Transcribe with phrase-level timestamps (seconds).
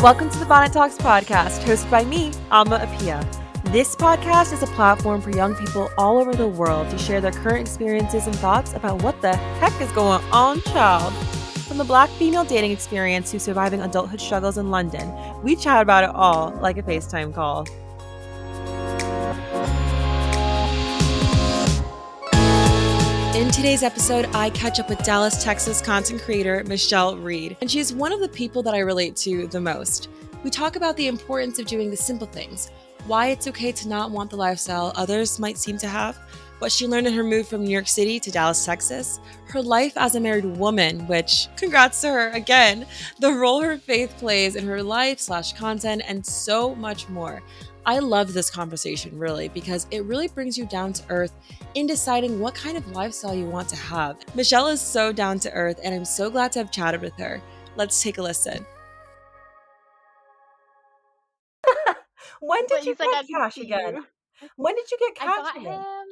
[0.00, 3.28] Welcome to the Bonnet Talks podcast, hosted by me, Alma Apia.
[3.72, 7.32] This podcast is a platform for young people all over the world to share their
[7.32, 11.12] current experiences and thoughts about what the heck is going on, child.
[11.66, 15.12] From the black female dating experience to surviving adulthood struggles in London,
[15.42, 17.66] we chat about it all like a FaceTime call.
[23.38, 27.94] In today's episode, I catch up with Dallas, Texas content creator Michelle Reed, and she's
[27.94, 30.08] one of the people that I relate to the most.
[30.42, 32.72] We talk about the importance of doing the simple things,
[33.06, 36.18] why it's okay to not want the lifestyle others might seem to have,
[36.58, 39.96] what she learned in her move from New York City to Dallas, Texas, her life
[39.96, 42.86] as a married woman, which congrats to her again,
[43.20, 47.40] the role her faith plays in her life slash content, and so much more.
[47.88, 51.32] I love this conversation really because it really brings you down to earth
[51.74, 54.18] in deciding what kind of lifestyle you want to have.
[54.34, 57.40] Michelle is so down to earth, and I'm so glad to have chatted with her.
[57.76, 58.66] Let's take a listen.
[62.40, 63.94] when did But you he's like, get "I cash again?
[63.94, 64.06] you."
[64.56, 65.72] When did you get I cash got again?
[65.80, 66.06] him.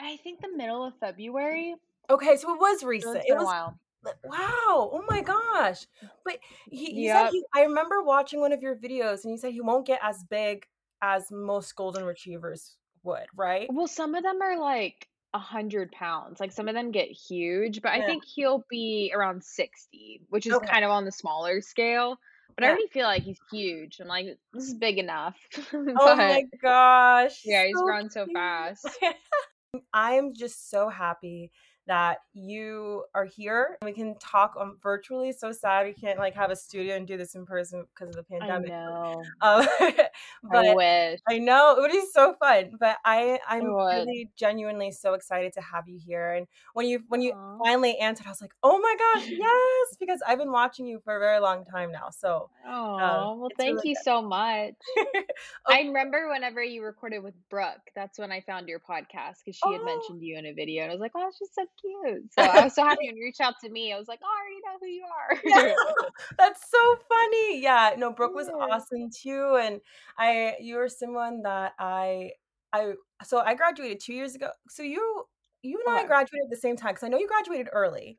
[0.00, 1.74] I think the middle of February.
[2.08, 3.16] Okay, so it was So recent.
[3.16, 3.78] it's It been a was while.
[4.02, 4.90] Wow.
[4.92, 5.86] Oh my gosh.
[6.24, 6.38] But
[6.70, 9.60] he, he said he I remember watching one of your videos and he said he
[9.60, 10.66] won't get as big
[11.02, 13.70] as most golden retrievers would, right?
[13.70, 16.40] Well, some of them are like a hundred pounds.
[16.40, 20.58] Like some of them get huge, but I think he'll be around sixty, which is
[20.58, 20.70] Okay.
[20.70, 22.18] kind of on the smaller scale.
[22.56, 22.72] But I Yeah.
[22.72, 24.00] already feel like he's huge.
[24.00, 25.36] I'm like, this is big enough.
[25.96, 27.40] Oh my gosh.
[27.44, 28.98] yeah, he's so grown so fast.
[29.92, 31.52] I am just so happy
[31.90, 33.76] that you are here.
[33.82, 35.32] We can talk um, virtually.
[35.32, 38.14] So sad we can't like have a studio and do this in person because of
[38.14, 38.70] the pandemic.
[38.70, 38.94] I pandemic.
[38.94, 39.22] know.
[39.42, 39.66] Um,
[40.52, 41.20] I wish.
[41.28, 42.76] I know it would be so fun.
[42.78, 46.34] But I I'm really genuinely so excited to have you here.
[46.34, 47.58] And when you when you Aw.
[47.64, 51.16] finally answered, I was like, oh my gosh, yes, because I've been watching you for
[51.16, 52.10] a very long time now.
[52.10, 54.74] So Oh, well, thank really you so much.
[54.94, 55.24] good.
[55.66, 59.72] I remember whenever you recorded with Brooke, that's when I found your podcast because she
[59.72, 59.84] had oh.
[59.84, 62.64] mentioned you in a video, and I was like, "Oh, she's so cute." So I
[62.64, 63.92] was so happy when you reached out to me.
[63.92, 65.40] I was like, "Oh, I already know who you are.
[65.44, 67.60] Yeah, are." that's so funny.
[67.62, 69.80] Yeah, no, Brooke was awesome too, and
[70.18, 72.32] I you were someone that I
[72.72, 72.92] I
[73.24, 74.50] so I graduated two years ago.
[74.68, 75.24] So you
[75.62, 78.18] you and I graduated at the same time because I know you graduated early,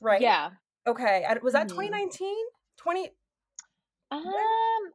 [0.00, 0.20] right?
[0.20, 0.50] Yeah.
[0.86, 2.36] Okay, was that hmm 2019?
[2.78, 3.10] 20
[4.10, 4.22] Um.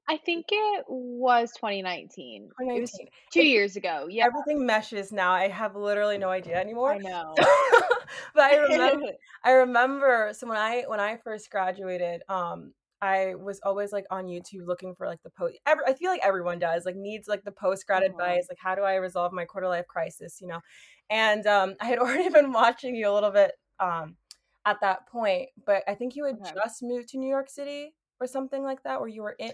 [0.07, 2.51] I think it was 2019.
[2.73, 3.09] It was 2019.
[3.31, 4.07] two It's years ago.
[4.09, 5.31] Yeah, everything meshes now.
[5.31, 6.93] I have literally no idea anymore.
[6.93, 7.49] I know.
[8.33, 9.07] but I remember
[9.43, 14.25] I remember so when I when I first graduated, um, I was always like on
[14.27, 15.57] YouTube looking for like the post.
[15.65, 18.03] Every, I feel like everyone does like needs like the post grad Aw.
[18.03, 20.61] advice, like how do I resolve my quarter life crisis, you know?
[21.09, 24.17] And um, I had already been watching you a little bit um
[24.65, 26.55] at that point, but I think you had Okay.
[26.55, 27.93] just moved to New York City
[28.25, 29.51] or something like that, where you were in.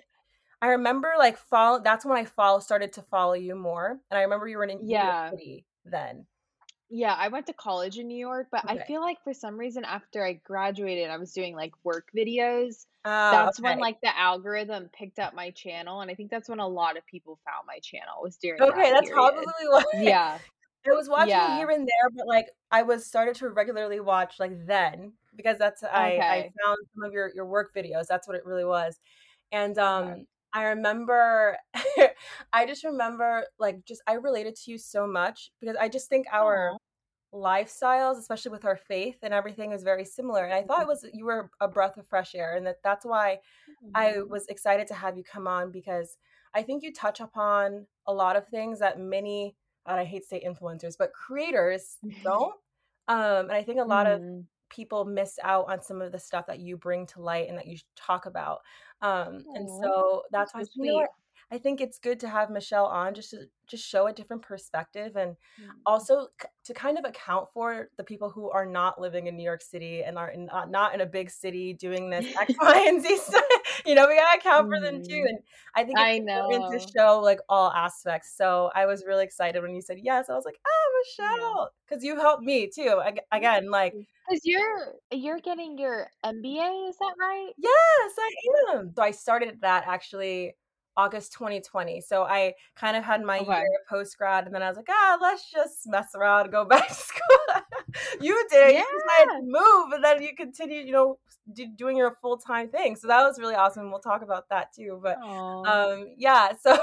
[0.62, 1.82] I remember like follow.
[1.84, 4.70] That's when I follow started to follow you more, and I remember you were in
[4.86, 5.30] New York Yeah.
[5.32, 6.26] City then.
[6.94, 9.86] Yeah, I went to college in New York, but I feel like for some reason
[9.86, 12.86] after I graduated, I was doing like work videos.
[13.06, 16.60] Ah, That's when like the algorithm picked up my channel, and I think that's when
[16.60, 19.14] a lot of people found my channel was during Okay, that that's period.
[19.14, 19.84] probably why.
[20.02, 20.38] Yeah,
[20.86, 21.58] I was watching yeah.
[21.58, 25.84] here and there, but like I was started to regularly watch like then because that's
[25.84, 28.08] I I found some of your your work videos.
[28.08, 29.00] That's what it really was.
[29.52, 30.16] And okay.
[30.18, 31.58] um I remember
[32.54, 36.28] I just remember like just I related to you so much because I just think
[36.32, 36.78] our Aw.
[37.34, 40.44] lifestyles, especially with our faith and everything, is very similar.
[40.44, 43.06] And I thought it was you were a breath of fresh air, and that that's
[43.06, 43.40] why
[43.96, 44.30] I Mhm.
[44.30, 46.18] was excited to have you come on because
[46.54, 50.28] I think you touch upon a lot of things that many, and I hate to
[50.28, 52.56] say influencers, but creators don't.
[53.10, 54.48] Um, and I think a lot of Mhm.
[54.72, 57.68] People miss out on some of the stuff that you bring to light and that
[57.68, 58.60] you talk about.
[59.02, 61.08] Um, and so that's why I you know
[61.54, 65.18] I think it's good to have Michelle on just to just show a different perspective
[65.18, 65.70] and Mm.
[65.86, 69.44] also c- to kind of account for the people who are not living in New
[69.44, 72.86] York City and are in, not, not in a big city doing this X, Y,
[72.88, 73.44] and Z stuff.
[73.86, 75.24] You know, we gotta account for them too.
[75.24, 75.28] Mhm.
[75.30, 75.40] And
[75.76, 78.36] I think I it's important to show like all aspects.
[78.38, 80.30] So I was really excited when you said yes.
[80.30, 83.02] I was like, oh, Michelle, because you helped me too.
[83.32, 83.98] Again, like
[84.28, 87.54] Because you're you're getting your MBA, is that right?
[87.58, 88.32] Yes, I
[88.78, 88.92] am.
[88.96, 90.56] So I started that actually
[90.98, 92.02] August 2020.
[92.02, 93.52] So I kind of had my Okay.
[93.52, 96.66] year post grad, and then I was like, ah, let's just mess around and go
[96.70, 97.61] back to school.
[98.20, 98.78] You did.
[98.78, 99.38] You decided Yeah.
[99.38, 101.18] to move, and then you continued, you know,
[101.54, 102.96] do, doing your full time thing.
[102.96, 103.90] So that was really awesome.
[103.92, 105.00] We'll talk about that too.
[105.02, 105.20] But
[105.68, 106.54] um, yeah.
[106.62, 106.78] So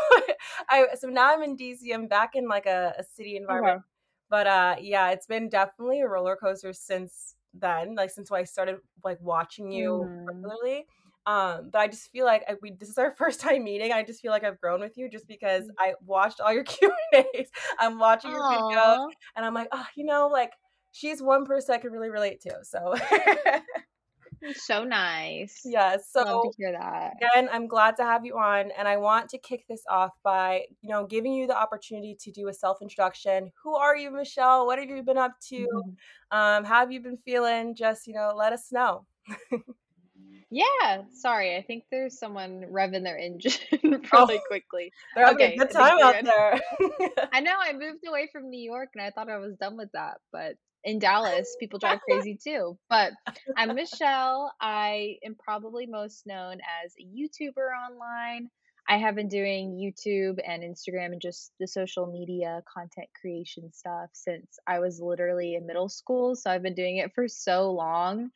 [0.68, 1.92] I so now I'm in DC.
[1.92, 3.76] I'm back in like a, a city environment.
[3.76, 3.82] Okay.
[4.30, 7.94] But uh, yeah, it's been definitely a roller coaster since then.
[7.94, 10.42] Like since I started like watching you Mhm.
[10.42, 10.86] regularly.
[11.26, 13.92] Um, but I just feel like I, we this is our first time meeting.
[13.92, 15.74] I just feel like I've grown with you just because Mm.
[15.78, 17.50] I watched all your Q and A's.
[17.78, 18.98] I'm watching your videos,
[19.36, 20.52] and I'm like, oh, you know, like
[20.92, 22.58] she's one person I can really relate to.
[22.62, 22.94] So
[24.54, 25.62] So nice.
[25.64, 25.96] yeah.
[26.24, 27.14] Love to So hear that.
[27.20, 30.64] again, I'm glad to have you on, and I want to kick this off by
[30.82, 33.50] you know giving you the opportunity to do a self introduction.
[33.64, 34.66] Who are you, Michelle?
[34.66, 35.66] What have you been up to?
[35.66, 35.96] Mhm.
[36.30, 37.74] Um, how have you been feeling?
[37.74, 39.06] Just you know, let us know.
[40.50, 41.56] Yeah, sorry.
[41.56, 44.92] I think there's someone revving their engine Oh, quickly.
[45.14, 46.60] they're having a Okay, good time out there.
[47.32, 49.90] I know I moved away from New York and I thought I was done with
[49.92, 50.54] that, but
[50.88, 52.78] in Dallas, people drive crazy too.
[52.88, 53.12] But
[53.56, 54.52] I'm Michelle.
[54.60, 58.48] I am probably most known as a YouTuber online.
[58.88, 64.08] I have been doing YouTube and Instagram and just the social media content creation stuff
[64.14, 66.34] since I was literally in middle school.
[66.34, 68.30] So I've been doing it for so long.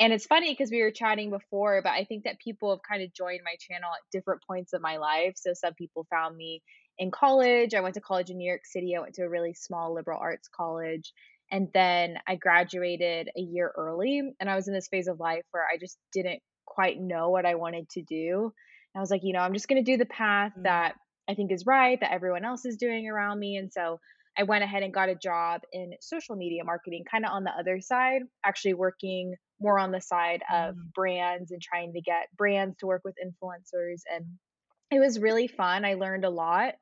[0.00, 3.02] And it's funny because we were chatting before, but I think that people have kind
[3.02, 5.34] of joined my channel at different points of my life.
[5.36, 6.62] So some people found me
[6.98, 7.74] in college.
[7.74, 8.96] I went to college in New York City.
[8.96, 11.12] I went to a really small liberal arts college.
[11.50, 14.22] And then I graduated a year early.
[14.38, 17.46] And I was in this phase of life where I just didn't quite know what
[17.46, 18.52] I wanted to do.
[18.94, 20.64] And I was like, you know, I'm just going to do the path Mm.
[20.64, 20.94] that
[21.28, 23.56] I think is right, that everyone else is doing around me.
[23.56, 23.98] And so
[24.38, 27.50] I went ahead and got a job in social media marketing, kind of on the
[27.50, 30.92] other side, actually working more on the side of Mm.
[30.94, 34.02] brands and trying to get brands to work with influencers.
[34.14, 34.38] And
[34.90, 35.84] it was really fun.
[35.84, 36.74] I learned a lot,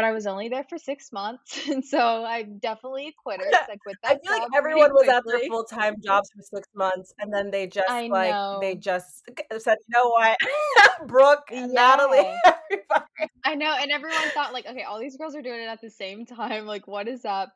[0.00, 1.60] but I was only there for six months.
[1.70, 3.44] And so I'm definitely a quitter.
[3.52, 4.12] So I quit that.
[4.12, 7.50] I feel like everyone was at their full time jobs for six months, and then
[7.50, 10.38] they just I like they just said, you know what,
[11.06, 13.04] Brooke, and Natalie, everybody.
[13.44, 13.74] I know.
[13.78, 16.66] And everyone thought, like, okay, all these girls are doing it at the same time.
[16.66, 17.52] Like, what is up?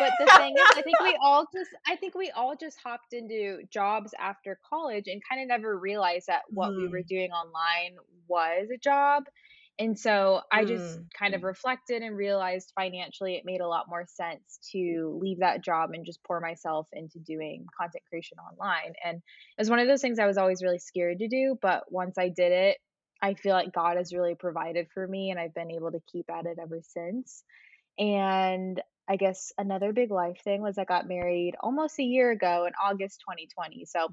[0.00, 3.12] But the thing is, I think we all just, I think we all just hopped
[3.12, 7.30] into jobs after college and kind of never realized that what we were Mm, doing
[7.30, 7.96] online
[8.26, 9.24] was a job.
[9.78, 13.88] And so I just mm, kind of reflected and realized financially it made a lot
[13.88, 18.94] more sense to leave that job and just pour myself into doing content creation online.
[19.04, 19.22] And it
[19.60, 21.58] was one of those things I was always really scared to do.
[21.60, 22.78] But once I did it,
[23.20, 26.30] I feel like God has really provided for me and I've been able to keep
[26.30, 27.42] at it ever since.
[27.98, 32.66] And I guess another big life thing was I got married almost a year ago
[32.66, 33.84] in August 2020.
[33.86, 34.08] So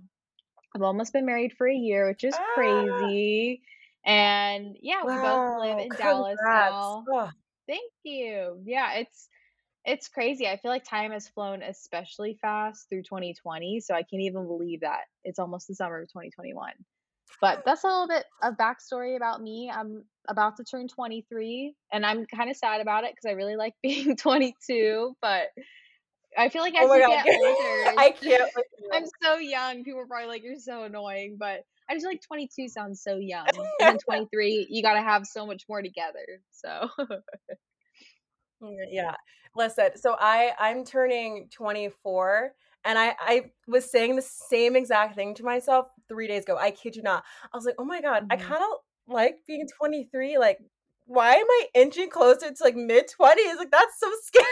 [0.75, 3.63] I've almost been married for a year, which is Ah, crazy.
[4.05, 7.05] And yeah, we both live in Dallas now.
[7.11, 7.29] Oh,
[7.67, 8.61] Thank you.
[8.65, 9.29] Yeah, it's
[9.85, 10.47] it's crazy.
[10.47, 14.81] I feel like time has flown especially fast through 2020, so I can't even believe
[14.81, 16.73] that it's almost the summer of 2021.
[17.39, 19.71] But that's a little bit of backstory about me.
[19.73, 23.55] I'm about to turn 23, and I'm kind of sad about it because I really
[23.55, 25.15] like being 22.
[25.21, 25.47] But
[26.37, 28.51] I feel like oh as my you God, get older, I can't
[28.93, 29.83] I'm so young.
[29.83, 33.17] People are probably like, "You're so annoying," but I just feel like 22 sounds so
[33.17, 33.69] young.
[33.79, 36.41] And then 23, you got to have so much more together.
[36.51, 36.89] So
[38.61, 39.15] Mm, Yeah.
[39.55, 42.53] Listen, so I I'm turning 24
[42.85, 46.57] and I I was saying the same exact thing to myself 3 days ago.
[46.57, 47.23] I kid you not.
[47.53, 48.37] I was like, "Oh my God, I Mhm.
[48.37, 48.77] kind of
[49.13, 50.37] like being 23.
[50.37, 50.59] Like,
[51.05, 53.57] why am I inching closer to like mid 20s?
[53.57, 54.45] Like, that's so scary."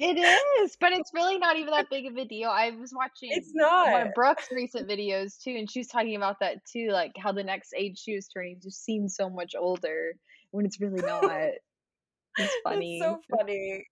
[0.00, 2.50] It is, but it's really not even that big of a deal.
[2.50, 4.06] I was It's watching one not.
[4.08, 7.42] of Brooke's recent videos too, and she was talking about that too, like how the
[7.42, 10.12] next age she was turning just seems so much older
[10.52, 11.50] when it's really not.
[12.44, 12.98] It's funny.
[13.02, 13.84] so funny.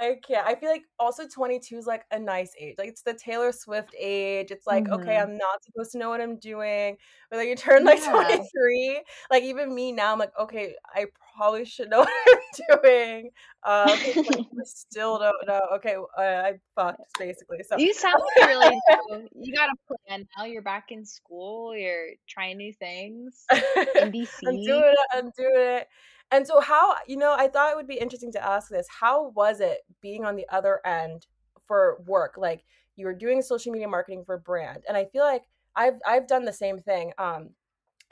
[0.00, 0.46] I can't.
[0.46, 2.74] I feel like also 22 is like a nice age.
[2.78, 4.50] Like it's the Taylor Swift age.
[4.50, 5.22] It's like, okay, Mhm.
[5.22, 6.96] I'm not supposed to know what I'm doing.
[7.30, 8.10] But like you turn like Yeah.
[8.10, 13.30] 23, like even me now, I'm like, okay, I probably should know what I'm doing.
[13.62, 15.60] Uh, okay, 24, still don't know.
[15.74, 17.58] Okay, uh, I fucked basically.
[17.68, 18.74] So You sound really
[19.10, 19.28] do.
[19.40, 19.76] You got a
[20.06, 20.44] plan now.
[20.46, 21.76] You're back in school.
[21.76, 23.62] You're trying new things in
[24.02, 24.98] I'm doing it.
[25.12, 25.86] I'm doing it.
[26.30, 28.86] And so, how, you know, I thought it would be interesting to ask this.
[28.88, 31.26] How was it being on the other end
[31.66, 32.36] for work?
[32.36, 32.64] Like,
[32.96, 34.84] you were doing social media marketing for brand.
[34.88, 35.44] And I feel like
[35.76, 37.12] I've I've done the same thing.
[37.18, 37.54] Um,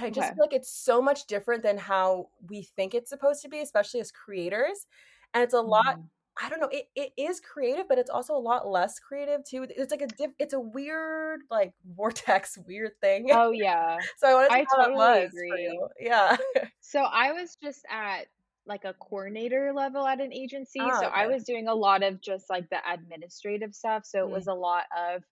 [0.03, 0.35] I just Okay.
[0.35, 4.01] feel like it's so much different than how we think it's supposed to be, especially
[4.01, 4.87] as creators.
[5.35, 6.09] And it's a lot, Mhm.
[6.41, 9.67] I don't know, it, it is creative, but it's also a lot less creative too.
[9.69, 13.29] It's like a diff, it's a weird, like vortex, weird thing.
[13.31, 13.99] Oh yeah.
[14.19, 15.81] So I wanted to I know how that totally agree.
[16.01, 16.37] Yeah.
[16.81, 18.29] So I was just at
[18.67, 20.81] like a coordinator level at an agency.
[20.81, 24.05] Ah, So I was doing a lot of just like the administrative stuff.
[24.07, 24.33] So it Mm.
[24.33, 25.23] was a lot of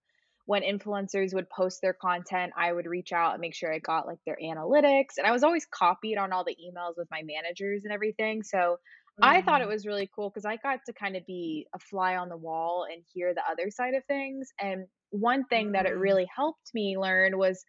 [0.47, 4.07] when influencers would post their content, I would reach out and make sure I got
[4.07, 5.19] like their analytics.
[5.19, 8.43] And I was always copied on all the emails with my managers and everything.
[8.43, 8.79] So
[9.23, 9.69] I thought it Mm.
[9.69, 12.87] was really cool because I got to kind of be a fly on the wall
[12.91, 14.51] and hear the other side of things.
[14.61, 15.97] And one thing that it Mm.
[15.97, 17.65] really helped me learn was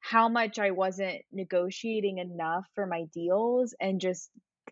[0.00, 4.30] how much I wasn't negotiating enough for my deals and just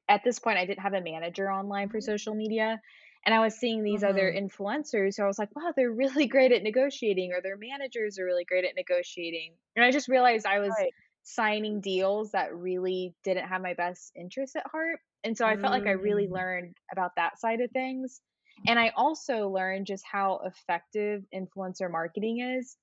[0.08, 2.80] at this point I didn't have a manager online for social media
[3.24, 6.52] and I was seeing these other influencers so I was like, "Wow, they're really great
[6.52, 10.60] at negotiating or their managers are really great at negotiating." And I just realized I
[10.60, 10.92] was Right.
[11.22, 15.00] signing deals that really didn't have my best interests at heart.
[15.26, 16.32] And so I felt like I really Mm.
[16.32, 18.20] learned about that side of things.
[18.66, 22.76] And I also learned just how effective influencer marketing is.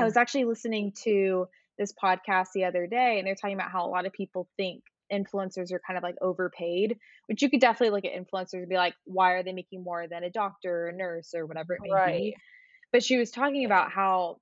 [0.00, 3.86] I was actually listening to this podcast the other day, and they're talking about how
[3.86, 7.94] a lot of people think influencers are kind of like overpaid, which you could definitely
[7.94, 10.88] look at influencers and be like, why are they making more than a doctor or
[10.88, 12.20] a nurse or whatever it may Right.
[12.22, 12.36] be?
[12.92, 14.38] But she was talking about how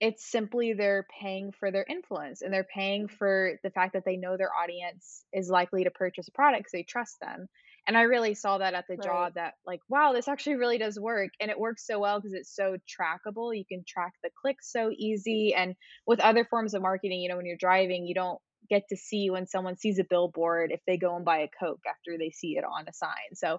[0.00, 4.16] it's simply they're paying for their influence and they're paying for the fact that they
[4.16, 7.48] know their audience is likely to purchase a product because they trust them.
[7.86, 8.98] And I really saw that at the Right.
[8.98, 11.30] job that, like, wow, this actually really does work.
[11.40, 13.56] And it works so well because it's so trackable.
[13.56, 15.54] You can track the clicks so easy.
[15.54, 15.74] And
[16.06, 18.38] with other forms of marketing, you know, when you're driving, you don't
[18.68, 21.80] get to see when someone sees a billboard if they go and buy a Coke
[21.88, 23.34] after they see it on a sign.
[23.34, 23.58] So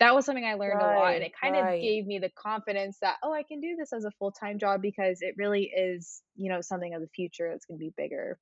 [0.00, 2.98] that was something I learned a lot, and it kind of gave me the confidence
[3.00, 6.50] that, "Oh, I can do this as a full-time job," because it really is, you
[6.50, 8.38] know, something of the future that's gonna be bigger.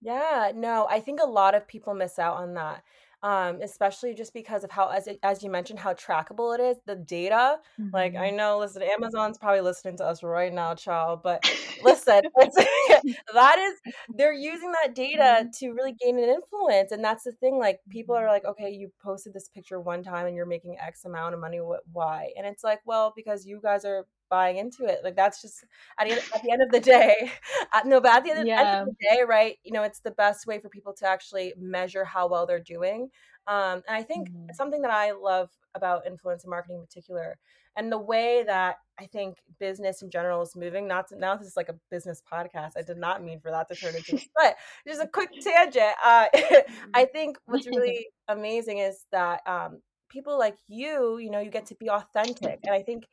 [0.00, 2.82] Yeah, no, I think a lot of people miss out on that,
[3.24, 6.78] um, especially just because of how, as it, as you mentioned, how trackable it is.
[6.86, 7.58] The data,
[7.92, 8.30] like I Mhm.
[8.30, 11.22] know, listen, Amazon's probably listening to us right now, child.
[11.24, 11.42] But
[11.80, 12.22] listen,
[13.34, 13.80] that is,
[14.14, 15.52] they're using that data Mhm.
[15.58, 17.58] to really gain an influence, and that's the thing.
[17.58, 18.28] Like people are Mhm.
[18.28, 21.60] like, okay, you posted this picture one time and you're making X amount of money.
[21.60, 21.82] What?
[21.92, 22.30] Why?
[22.36, 24.98] And it's like, well, because you guys are buying into it.
[25.04, 25.64] Like that's just
[25.98, 27.30] at the end, at the end of the day,
[27.72, 29.56] uh, no, but at the end of, end of the day, right?
[29.62, 33.10] You know, it's the best way for people to actually measure how well they're doing.
[33.46, 34.54] Um, and I think Mhm.
[34.54, 37.38] something that I love about influencer marketing in particular,
[37.76, 40.86] and the way that I think business in general is moving.
[40.88, 42.72] Not to, now this is like a business podcast.
[42.76, 45.94] I did not mean for that to turn into but just a quick tangent.
[46.04, 46.26] Uh,
[46.94, 51.66] I think what's really amazing is that um, people like you, you know, you get
[51.66, 53.04] to be authentic, and I think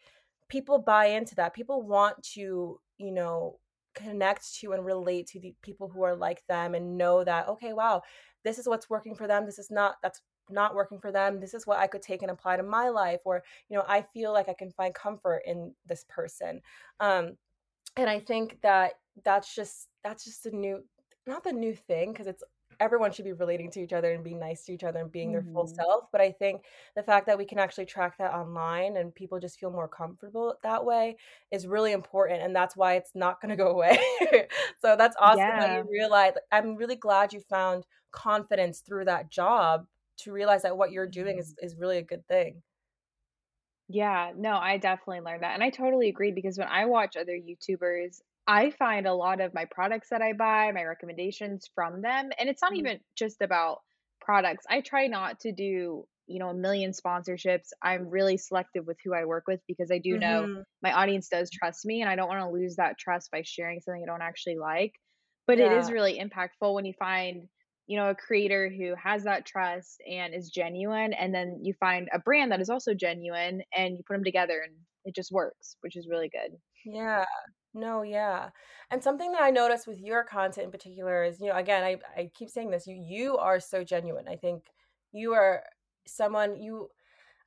[0.52, 1.54] people buy into that.
[1.54, 3.58] People want to, you know,
[3.96, 7.72] connect to and relate to the people who are like them and know that, okay,
[7.72, 8.02] wow,
[8.44, 9.46] this is what's working for them.
[9.46, 11.40] This is not, that's not working for them.
[11.40, 13.22] This is what I could take and apply to my life.
[13.24, 16.62] Or, you know, I feel like I can find comfort in this person.
[17.00, 17.38] Um,
[17.96, 20.84] and I think that that's just, that's just a new,
[21.26, 22.44] not the new thing, because it's,
[22.82, 25.32] everyone should be relating to each other and being nice to each other and being
[25.32, 25.82] their full Mhm.
[25.82, 26.06] self.
[26.12, 29.60] But I think the fact that we can actually track that online and people just
[29.60, 31.18] feel more comfortable that way
[31.52, 32.42] is really important.
[32.42, 33.98] And that's why it's not going to go away.
[34.82, 36.34] so that's awesome that you realize.
[36.52, 41.38] I'm really glad you found confidence through that job to realize that what you're doing
[41.38, 41.58] is, Mhm.
[41.62, 42.64] is really a good thing.
[43.88, 47.34] Yeah, no, I definitely learned that, and I totally agree because when I watch other
[47.38, 52.32] YouTubers, I find a lot of my products that I buy, my recommendations from them,
[52.38, 52.88] and it's not Mhm.
[52.88, 53.80] even just about
[54.20, 54.66] products.
[54.70, 57.70] I try not to do, you know, a million sponsorships.
[57.82, 60.64] I'm really selective with who I work with because I do know Mhm.
[60.82, 63.80] my audience does trust me, and I don't want to lose that trust by sharing
[63.80, 64.94] something I don't actually like.
[65.48, 67.48] But it is really impactful when you find
[67.88, 72.08] you know, a creator who has that trust and is genuine, and then you find
[72.14, 75.76] a brand that is also genuine and you put them together and it just works,
[75.82, 76.58] which is really good.
[76.84, 77.26] Yeah.
[77.74, 78.50] No, yeah.
[78.90, 81.98] And something that I noticed with your content in particular is, you know, again, I
[82.22, 84.28] I keep saying this, you you are so genuine.
[84.28, 84.66] I think
[85.14, 85.64] you are
[86.06, 86.90] someone you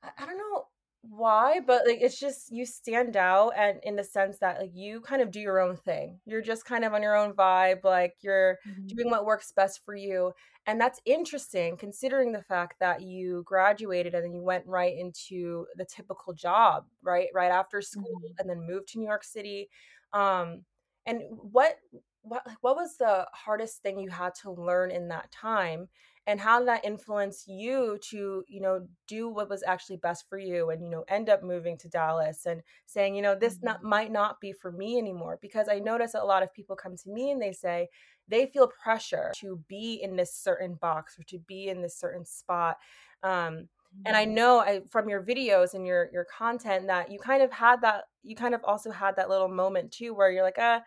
[0.03, 0.67] I, I don't know
[1.03, 5.01] why, but like it's just you stand out and in the sense that like you
[5.01, 6.21] kind of do your own thing.
[6.25, 8.95] You're just kind of on your own vibe, like you're Mhm.
[8.95, 10.33] doing what works best for you.
[10.67, 15.67] And that's interesting considering the fact that you graduated and then you went right into
[15.75, 17.29] the typical job, right?
[17.33, 18.39] Right after school Mhm.
[18.39, 19.69] and then moved to New York City.
[20.13, 20.65] Um
[21.05, 21.77] and what
[22.21, 25.89] what what was the hardest thing you had to learn in that time?
[26.27, 30.39] and how did that influence you to you know do what was actually best for
[30.39, 33.77] you and you know end up moving to dallas and saying you know this not
[33.77, 33.83] Mhm.
[33.83, 37.09] might not be for me anymore because i notice a lot of people come to
[37.11, 37.87] me and they say
[38.27, 42.25] they feel pressure to be in this certain box or to be in this certain
[42.25, 42.77] spot
[43.23, 43.67] um,
[44.05, 44.25] and i Mhm.
[44.25, 48.05] know I, from your videos and your your content that you kind of had that
[48.23, 50.81] you kind of also had that little moment too where you're like ah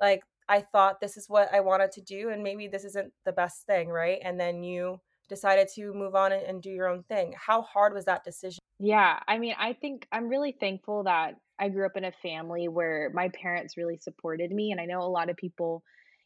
[0.00, 3.32] like I thought this is what I wanted to do, and maybe this isn't the
[3.32, 4.18] best thing, right?
[4.22, 7.34] And then you decided to move on and, and do your own thing.
[7.38, 8.58] How hard was that decision?
[8.78, 12.68] Yeah, I mean, I think I'm really thankful that I grew up in a family
[12.68, 14.72] where my parents really supported me.
[14.72, 15.84] And I know a lot of people,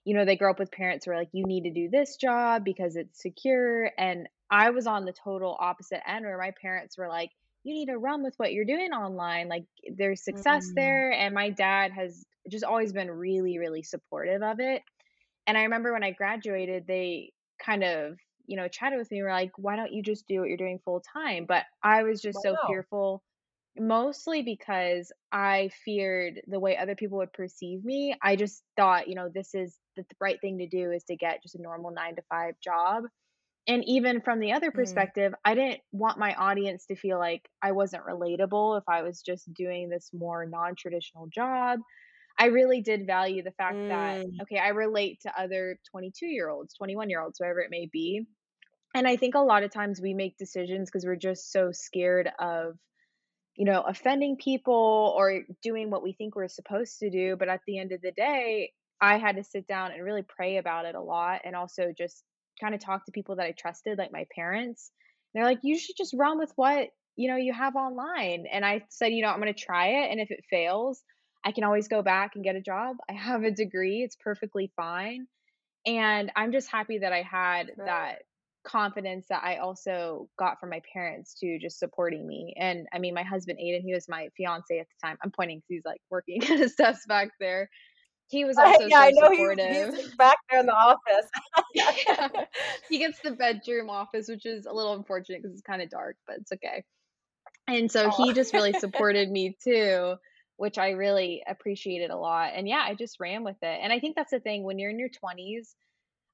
[0.09, 2.17] you know, they grow up with parents who are like, you need to do this
[2.17, 3.93] job because it's secure.
[3.99, 7.31] And I was on the total opposite end where my parents were like,
[7.65, 9.49] you need to run with what you're doing online.
[9.49, 9.65] Like,
[9.97, 11.13] there's success Mm, there.
[11.13, 14.83] And my dad has just always been really, really supportive of it.
[15.47, 19.23] And I remember when I graduated, they kind of, you know, chatted with me.
[19.23, 22.21] Were like, "Why don't you just do what you're doing full time?" But I was
[22.23, 23.23] just so fearful,
[23.81, 28.15] mostly because I feared the way other people would perceive me.
[28.23, 31.43] I just thought, you know, this is the right thing to do is to get
[31.43, 33.05] just a normal nine to five job.
[33.69, 37.49] And even from the other Mm, perspective, I didn't want my audience to feel like
[37.63, 41.81] I wasn't relatable if I was just doing this more non traditional job.
[42.39, 46.51] I really did value the fact that, mm, okay, I relate to other 22 year
[46.51, 48.27] olds, 21 year olds, whoever it may be.
[48.95, 52.31] And I think a lot of times we make decisions because we're just so scared
[52.39, 52.79] of,
[53.59, 57.37] you know, offending people or doing what we think we're supposed to do.
[57.37, 60.59] But at the end of the day, I had to sit down and really pray
[60.59, 62.23] about it a lot and also just
[62.61, 64.93] kind of talk to people that I trusted, like my parents.
[65.35, 68.47] They're like, you should just run with what, you know, you have online.
[68.51, 70.13] And I said, you know, I'm going to try it.
[70.13, 71.03] And if it fails,
[71.45, 72.97] I can always go back and get a job.
[73.11, 74.03] I have a degree.
[74.05, 75.27] It's perfectly fine.
[75.85, 77.87] And I'm just happy that I had right.
[77.87, 78.19] that
[78.69, 82.55] confidence that I also got from my parents to just supporting me.
[82.59, 85.17] And I mean, my husband Aiden, he was my fiance at the time.
[85.23, 87.71] I'm pointing because he's like working at his desk back there.
[88.29, 90.17] He was also yeah, I so know he he's supportive.
[90.19, 91.31] back there in the office.
[91.75, 92.29] yeah.
[92.89, 96.17] He gets the bedroom office, which is a little unfortunate because it's kind of dark,
[96.27, 96.85] but it's okay.
[97.67, 100.15] And so he just really supported me too,
[100.57, 102.53] which I really appreciated a lot.
[102.55, 103.81] And yeah, I just ran with it.
[103.83, 105.75] And I think that's the thing when you're in your 20s,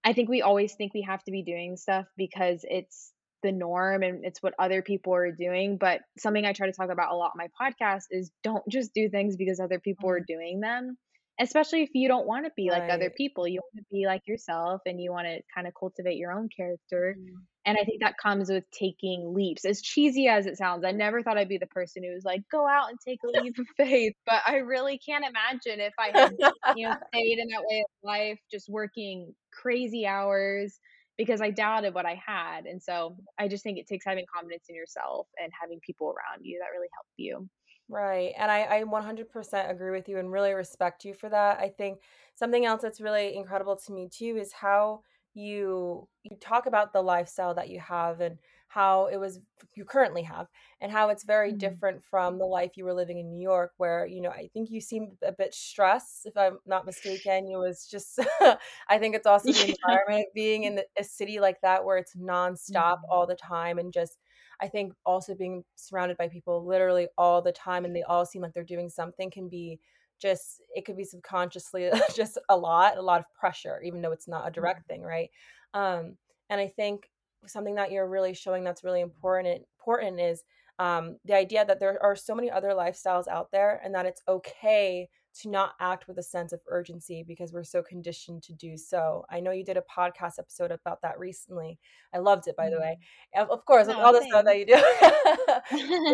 [0.05, 4.03] I think we always think we have to be doing stuff because it's the norm
[4.03, 5.79] and it's what other people are doing.
[5.79, 8.95] But something I try to talk about a lot on my podcast is don't just
[8.95, 10.99] do things because other people are Mm, doing them,
[11.41, 13.47] especially if you don't want to be like other people.
[13.49, 16.49] You want to be like yourself and you want to kind of cultivate your own
[16.55, 17.17] character.
[17.19, 17.43] Mm.
[17.67, 19.65] And I think that comes with taking leaps.
[19.65, 22.43] As cheesy as it sounds, I never thought I'd be the person who was like,
[22.51, 24.15] go out and take a leap of faith.
[24.27, 26.33] But I really can't imagine if I had
[26.77, 30.79] you know, stayed in that way of life, just working crazy hours
[31.17, 32.67] because I doubted what I had.
[32.67, 36.45] And so I just think it takes having confidence in yourself and having people around
[36.45, 37.49] you that really help you.
[37.89, 38.33] Right.
[38.39, 41.59] And I, I 100% agree with you and really respect you for that.
[41.59, 42.01] I think
[42.35, 45.03] something else that's really incredible to me too is how
[45.35, 49.41] you you talk about the lifestyle that you have and how it was
[49.75, 50.49] you currently have
[50.81, 51.55] and how it's very Mhm.
[51.55, 54.71] different from the life you were living in New York where, you know, I think
[54.71, 57.47] you seemed a bit stressed if I'm not mistaken.
[57.51, 58.19] It was just
[58.89, 62.17] I think it's also the environment being in the, a city like that where it's
[62.17, 63.09] nonstop Mhm.
[63.09, 64.19] all the time and just
[64.61, 68.43] I think also being surrounded by people literally all the time and they all seem
[68.43, 69.81] like they're doing something can be
[70.21, 74.29] just it could be subconsciously just a lot, a lot of pressure, even though it's
[74.29, 75.31] not a direct thing, right?
[75.75, 76.17] Um,
[76.51, 77.11] and I think
[77.47, 80.43] something that you're really showing that's really important important is
[80.79, 84.23] um, the idea that there are so many other lifestyles out there and that it's
[84.27, 85.09] okay
[85.41, 89.25] to not act with a sense of urgency because we're so conditioned to do so.
[89.31, 91.79] I know you did a podcast episode about that recently.
[92.15, 92.99] I loved it, by the way.
[93.37, 93.43] Mhm.
[93.43, 94.75] Of of course, with Oh, all the stuff that you do.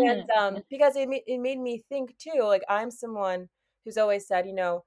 [0.02, 3.48] And, um, because it it made me think too, like, I'm someone
[3.84, 4.84] who's always said, you know,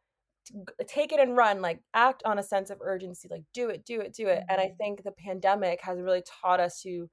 [0.87, 4.01] take it and run, like, act on a sense of urgency, like, do it, do
[4.01, 4.79] it, do it, and I Mhm.
[4.79, 7.09] think the pandemic has really taught us to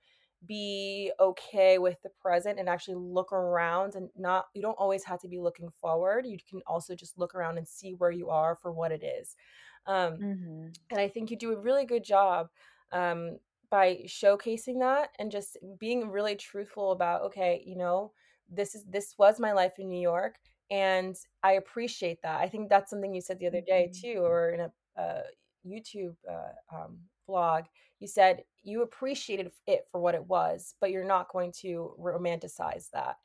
[0.46, 5.20] be okay with the present and actually look around and not you don't always have
[5.20, 8.56] to be looking forward, you can also just look around and see where you are
[8.56, 9.36] for what it is.
[9.86, 10.72] Um Mhm.
[10.90, 12.50] and I think you do a really good job
[12.92, 13.38] um,
[13.70, 18.12] by showcasing that and just being really truthful about, okay, you know,
[18.48, 20.38] this is this was my life in New York,
[20.70, 22.40] and I appreciate that.
[22.40, 23.94] I think that's something you said the other day Mhm.
[23.94, 25.22] too, or in a, uh
[25.66, 27.66] YouTube uh, um, vlog.
[27.98, 32.90] You said you appreciated it for what it was, but you're not going to romanticize
[32.90, 33.16] that.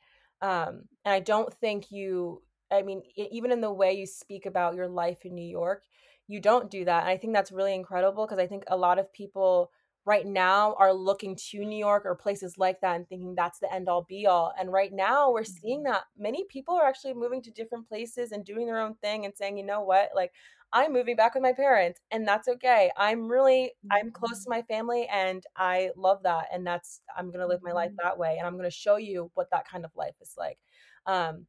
[0.42, 2.42] Um, and I don't think you.
[2.70, 5.84] I mean, even in the way you speak about your life in New York,
[6.26, 7.02] you don't do that.
[7.02, 9.70] And I think that's really incredible because I think a lot of people
[10.06, 13.72] right now are looking to New York or places like that and thinking that's the
[13.72, 14.54] end all be all.
[14.58, 15.84] And right now we're seeing Mhm.
[15.84, 19.36] that many people are actually moving to different places and doing their own thing and
[19.36, 20.32] saying, you know what, like
[20.72, 22.90] I'm moving back with my parents and that's okay.
[22.96, 27.40] I'm really I'm close to my family and I love that and that's I'm going
[27.40, 28.00] to live my life Mhm.
[28.02, 30.58] that way and I'm going to show you what that kind of life is like.
[31.06, 31.46] Um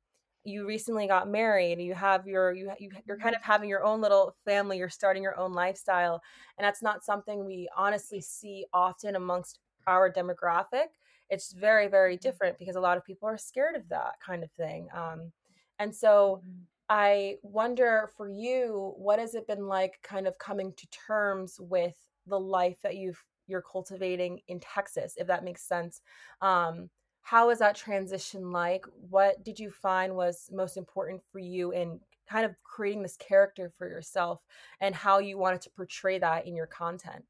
[0.47, 3.37] you recently got married you have your you, you you're kind Mhm.
[3.37, 6.21] of having your own little family you're starting your own lifestyle
[6.57, 10.87] and that's not something we honestly see often amongst our demographic
[11.29, 14.51] it's very very different because a lot of people are scared of that kind of
[14.53, 15.31] thing um,
[15.79, 16.67] and so Mhm.
[16.89, 21.97] i wonder for you what has it been like kind of coming to terms with
[22.25, 26.01] the life that you've you're cultivating in texas if that makes sense
[26.41, 26.89] um,
[27.27, 28.85] how was that transition like?
[29.09, 33.69] What did you find was most important for you in kind of creating this character
[33.77, 34.39] for yourself
[34.79, 37.25] and how you wanted to portray that in your content.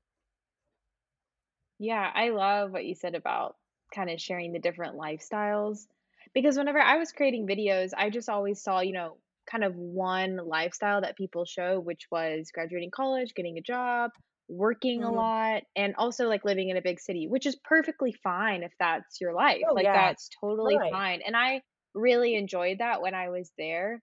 [1.79, 3.55] Yeah, I love what you said about
[3.91, 5.87] kind of sharing the different lifestyles
[6.31, 9.17] because whenever I was creating videos, I just always saw, you know,
[9.49, 14.11] kind of one lifestyle that people show, which was graduating college, getting a job,
[14.49, 15.13] working a Mhm.
[15.13, 19.19] lot, and also like living in a big city, which is perfectly fine if that's
[19.21, 19.67] your life.
[19.67, 19.93] Oh, Like yeah.
[19.93, 20.89] that's totally Right.
[20.89, 21.21] fine.
[21.25, 21.61] And I
[21.93, 24.01] really enjoyed that when I was there.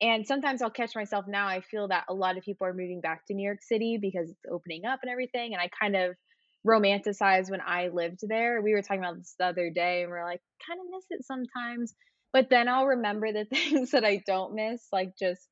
[0.00, 1.46] And sometimes I'll catch myself now.
[1.46, 4.30] I feel that a lot of people are moving back to New York City because
[4.30, 5.54] it's opening up and everything.
[5.54, 6.16] And I kind of
[6.66, 8.60] romanticize when I lived there.
[8.62, 11.24] We were talking about this the other day and we're like, kind of miss it
[11.24, 11.94] sometimes.
[12.32, 15.48] But then I'll remember the things that I don't miss, like just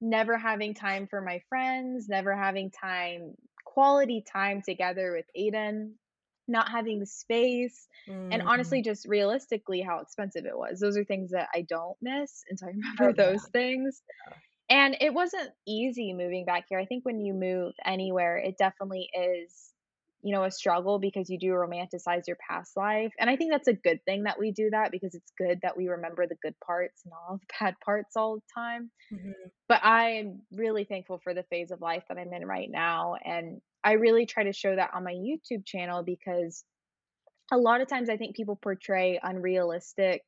[0.00, 3.34] never having time for my friends, never having time,
[3.76, 5.94] quality time together with Aiden,
[6.48, 7.88] not having the space,
[8.32, 8.46] and Mhm.
[8.46, 10.80] honestly, just realistically how expensive it was.
[10.80, 12.44] Those are things that I don't miss.
[12.50, 13.32] And so I Oh, remember yeah.
[13.32, 14.02] those things.
[14.70, 16.80] And it wasn't easy moving back here.
[16.80, 19.74] I think when you move anywhere, it definitely is,
[20.22, 23.12] you know, a struggle because you do romanticize your past life.
[23.18, 25.76] And I think that's a good thing that we do that because it's good that
[25.76, 28.90] we remember the good parts and all the bad parts all the time.
[29.10, 29.50] Mhm.
[29.68, 33.16] But I'm really thankful for the phase of life that I'm in right now.
[33.16, 36.64] And I really try to show that on my YouTube channel because
[37.52, 40.22] a lot of times I think people portray unrealistic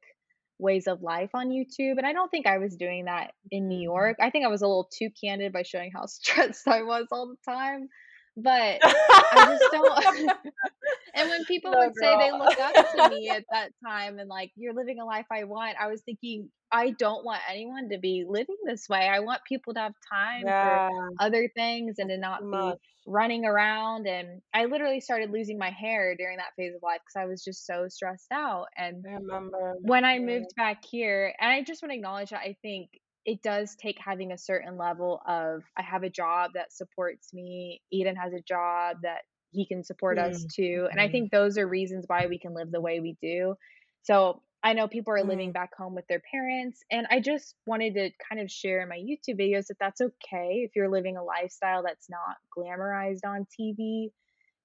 [0.58, 3.80] ways of life on YouTube, and I don't think I was doing that in New
[3.80, 3.80] Mhm.
[3.80, 4.16] York.
[4.20, 7.28] I think I was a little too candid by showing how stressed I was all
[7.28, 7.88] the time,
[8.42, 8.82] but
[9.32, 9.98] I just don't
[11.14, 14.28] and when people No, would say they look up to me at that time and
[14.28, 17.98] like, "You're living a life I want," I was thinking, "I don't want anyone to
[17.98, 19.08] be living this way.
[19.08, 20.82] I want people to have time for
[21.20, 22.78] other things and to not too be much.
[23.06, 27.22] running around," and I literally started losing my hair during that phase of life because
[27.22, 29.74] I was just so stressed out, and I remember.
[29.80, 32.90] when I moved back here and I just wanna acknowledge that I think
[33.28, 37.82] it does take having a certain level of I have a job that supports me,
[37.94, 41.58] Aiden has a job that he can support us Mm, too, and I think those
[41.58, 43.56] are reasons why we can live the way we do.
[44.02, 45.52] So, I know people are living mhm.
[45.52, 48.96] back home with their parents, and I just wanted to kind of share in my
[48.98, 54.10] YouTube videos that that's okay if you're living a lifestyle that's not glamorized on TV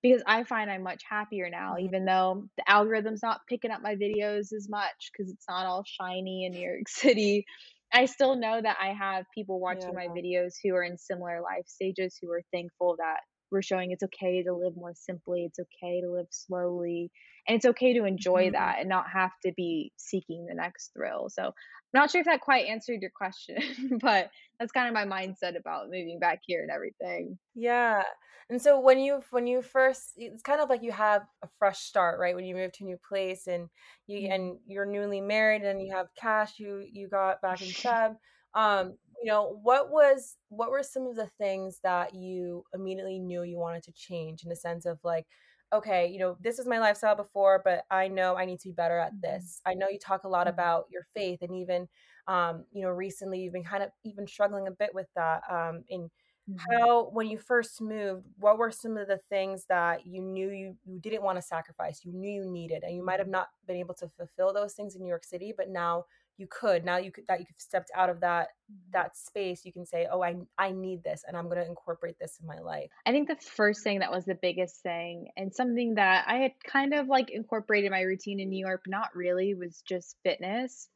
[0.01, 1.79] because I find I'm much happier now, Mhm.
[1.79, 5.83] even though the algorithm's not picking up my videos as much because it's not all
[5.85, 7.45] shiny in New York City.
[7.93, 9.89] I still know that I have people Yeah.
[9.89, 13.21] watching my videos who are in similar life stages who are thankful that
[13.53, 17.11] we're showing it's okay to live more simply, it's okay to live slowly,
[17.47, 18.53] and it's okay to enjoy Mhm.
[18.53, 21.29] that and not have to be seeking the next thrill.
[21.29, 21.53] So, I'm
[22.01, 23.57] not sure if that quite answered your question,
[24.01, 27.39] but that's kind of my mindset about moving back here and everything.
[27.55, 28.03] Yeah.
[28.49, 31.79] And so when you when you first it's kind of like you have a fresh
[31.79, 32.35] start, right?
[32.35, 33.69] When you move to a new place and
[34.07, 34.31] you Mhm.
[34.31, 38.17] and you're newly married and you have cash you you got back in Feb.
[38.55, 43.43] Um, you know, what was what were some of the things that you immediately knew
[43.43, 45.27] you wanted to change in the sense of like,
[45.71, 48.73] okay, you know, this is my lifestyle before, but I know I need to be
[48.73, 49.23] better at Mhm.
[49.23, 49.61] this.
[49.65, 50.49] I know you talk a lot Mhm.
[50.49, 51.87] about your faith and even
[52.27, 55.83] um, you know, recently you've been kind of even struggling a bit with that um
[55.89, 56.09] in
[56.47, 56.77] Mhm.
[56.79, 60.77] how when you first moved, what were some of the things that you knew you
[60.85, 63.95] you didn't wanna sacrifice, you knew you needed, and you might have not been able
[63.95, 66.05] to fulfill those things in New York City, but now
[66.37, 66.83] you could.
[66.85, 68.49] Now you could that you could stepped out of that
[68.91, 72.39] that space, you can say, "Oh, I I need this, and I'm gonna incorporate this
[72.39, 75.95] in my life." I think the first thing that was the biggest thing and something
[75.95, 79.53] that I had kind of like incorporated my routine in New York, but not really,
[79.55, 80.89] was just fitness.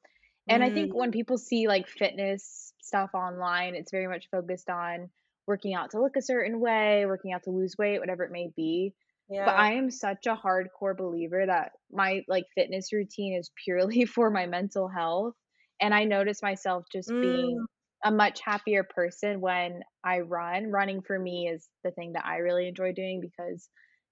[0.50, 4.70] And I think when Mm, people see like fitness stuff online, it's very much focused
[4.70, 5.10] on
[5.48, 8.50] working out to look a certain way, working out to lose weight, whatever it may
[8.56, 8.96] be.
[9.40, 9.56] But.
[9.56, 14.46] I am such a hardcore believer that my like fitness routine is purely for my
[14.46, 15.36] mental health.
[15.82, 17.68] And I notice myself just being Mm,
[18.04, 20.72] a much happier person when I run.
[20.72, 23.70] Running for me is the thing that I really enjoy doing because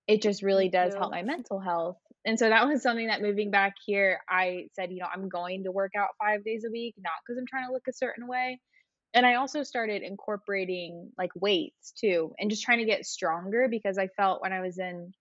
[0.07, 1.97] it just really does help my mental health.
[2.25, 5.63] And so that was something that moving back here, I said, you know, I'm going
[5.63, 8.27] to work out 5 days a week, not because I'm trying to look a certain
[8.27, 8.61] way.
[9.15, 13.97] And I also started incorporating like weights too and just trying to get stronger because
[13.97, 15.13] I felt when I was in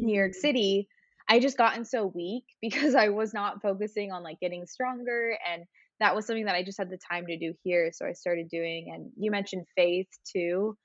[0.00, 0.88] New York Mm, City,
[1.28, 5.64] I just gotten so weak because I was not focusing on like getting stronger and
[6.00, 8.48] that was something that I just had the time to do here, so I started
[8.48, 10.76] doing and you mentioned faith too.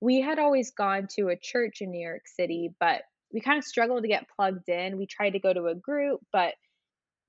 [0.00, 3.64] We had always gone to a church in New York City, but we kind of
[3.64, 4.98] struggled to get plugged in.
[4.98, 6.54] We tried to go to a group, but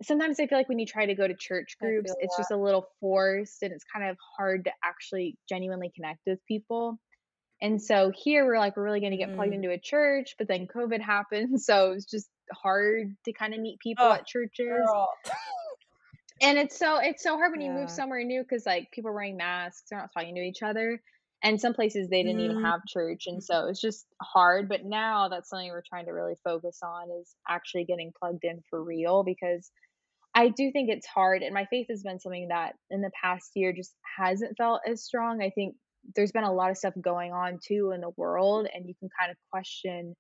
[0.04, 2.36] sometimes I feel like when you try to go to church groups, it's that.
[2.36, 7.00] just a little forced and it's kind of hard to actually genuinely connect with people.
[7.62, 9.56] And so here we're like, we're really going to get plugged Mhm.
[9.56, 11.62] into a church, but then COVID happened.
[11.62, 14.96] So it was just hard to kind of meet people Oh, at churches.
[16.42, 19.14] And it's so it's so hard when you move somewhere new because like people are
[19.14, 21.02] wearing masks, they're not talking to each other.
[21.44, 22.62] And some places they didn't even Mm.
[22.64, 24.70] have church, and so it's just hard.
[24.70, 28.62] But now that's something we're trying to really focus on is actually getting plugged in
[28.70, 29.72] for real because
[30.34, 33.52] I do think it's hard, and my faith has been something that in the past
[33.56, 35.42] year just hasn't felt as strong.
[35.42, 35.76] I think
[36.16, 39.10] there's been a lot of stuff going on too in the world, and you can
[39.20, 40.16] kind of question,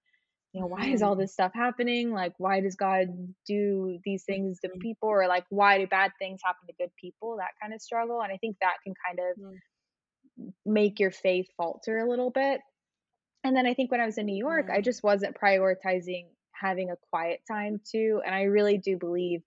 [0.53, 1.17] you know, why is all Mhm.
[1.17, 2.11] this stuff happening?
[2.11, 3.07] Like, why does God
[3.47, 4.81] do these things to Mhm.
[4.81, 5.09] people?
[5.09, 7.37] Or like, why do bad things happen to good people?
[7.37, 8.21] That kind of struggle.
[8.21, 9.61] And I think that can kind of Mm.
[10.65, 12.61] make your faith falter a little bit.
[13.43, 14.81] And then I think when I was in New York, I Mm.
[14.81, 18.21] just wasn't prioritizing having a quiet time too.
[18.25, 19.41] And I really do believe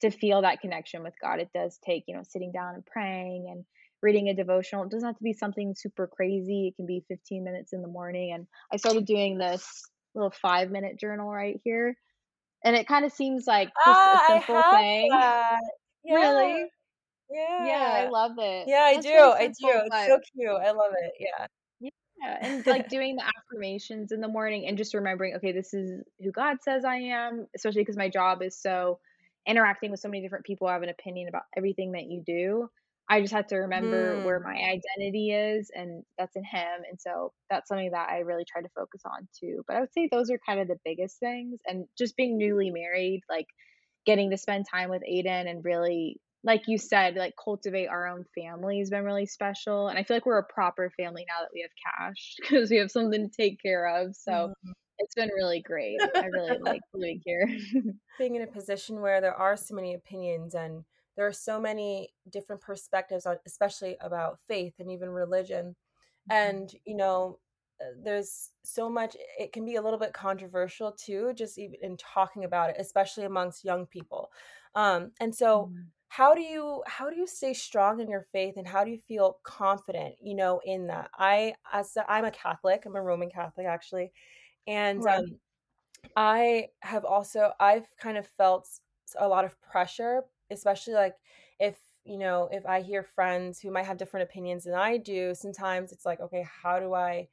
[0.00, 3.48] to feel that connection with God, it does take, you know, sitting down and praying
[3.50, 3.64] and
[4.02, 4.84] reading a devotional.
[4.84, 6.68] It doesn't have to be something super crazy.
[6.68, 8.32] It can be 15 minutes in the morning.
[8.32, 9.82] And I started doing this
[10.14, 11.96] little five minute journal right here.
[12.64, 15.10] And it kind of seems like just a Ah, simple thing.
[15.10, 15.60] that.
[16.04, 16.14] Yeah.
[16.16, 16.70] Really?
[17.58, 18.68] Yeah, I love it.
[18.68, 19.12] Yeah, I It's do.
[19.14, 19.82] really I do.
[19.86, 20.50] It's so cute.
[20.50, 21.12] I love it.
[21.20, 21.46] Yeah.
[21.80, 26.02] Yeah, and like doing the affirmations in the morning and just remembering, okay, this is
[26.20, 29.00] who God says I am, especially because my job is so
[29.46, 32.68] interacting with so many different people have an opinion about everything that you do.
[33.08, 34.54] I just have to remember where Mm.
[34.54, 36.82] my identity is, and that's in Him.
[36.88, 39.62] And so that's something that I really try to focus on too.
[39.68, 41.60] But I would say those are kind of the biggest things.
[41.66, 43.46] And just being newly married, like
[44.06, 48.24] getting to spend time with Aiden and really, like you said, like cultivate our own
[48.38, 49.88] family has been really special.
[49.88, 52.76] And I feel like we're a proper family now that we have cash because we
[52.78, 54.14] have something to take care of.
[54.16, 54.76] So Mhm.
[54.98, 56.04] It's been really great.
[56.20, 57.48] I really like living here.
[58.18, 60.84] Being in a position where there are so many opinions and
[61.16, 65.76] there are so many different perspectives on especially about faith and even religion.
[66.30, 67.40] And, you know,
[67.80, 71.94] uh, there's so much it can be a little bit controversial too just even in
[71.98, 74.30] talking about it especially amongst young people
[74.74, 75.90] um and so Mhm.
[76.08, 78.98] how do you how do you stay strong in your faith and how do you
[78.98, 83.28] feel confident you know in that i as a- i'm a catholic i'm a roman
[83.28, 84.10] catholic actually
[84.66, 85.16] and Right.
[85.16, 85.38] um
[86.16, 88.68] i have also i've kind of felt
[89.18, 91.16] a lot of pressure especially like
[91.60, 95.34] if you know if i hear friends who might have different opinions than i do
[95.34, 97.28] sometimes it's like okay how do i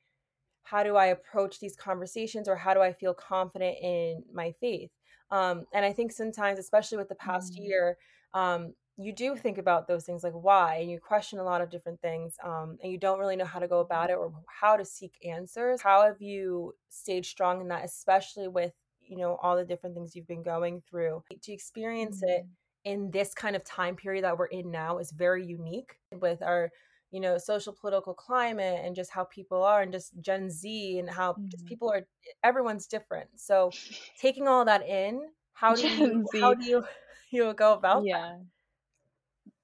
[0.63, 4.91] how do I approach these conversations or how do I feel confident in my faith?
[5.29, 7.59] Um, and I think sometimes, especially with the past Mm.
[7.59, 7.97] year,
[8.33, 11.69] um, you do think about those things like why, and you question a lot of
[11.69, 14.77] different things, um, and you don't really know how to go about it or how
[14.77, 15.81] to seek answers.
[15.81, 20.15] How have you stayed strong in that, especially with you know all the different things
[20.15, 21.23] you've been going through?
[21.41, 22.55] To experience it Mhm.
[22.83, 26.71] in this kind of time period that we're in now is very unique with our
[27.11, 31.09] you know social political climate and just how people are and just gen z and
[31.09, 31.67] how just Mhm.
[31.67, 32.07] people are
[32.43, 33.75] everyone's different so
[34.17, 36.83] taking all that in how do you Gen how do you
[37.31, 38.43] you go about that Yeah.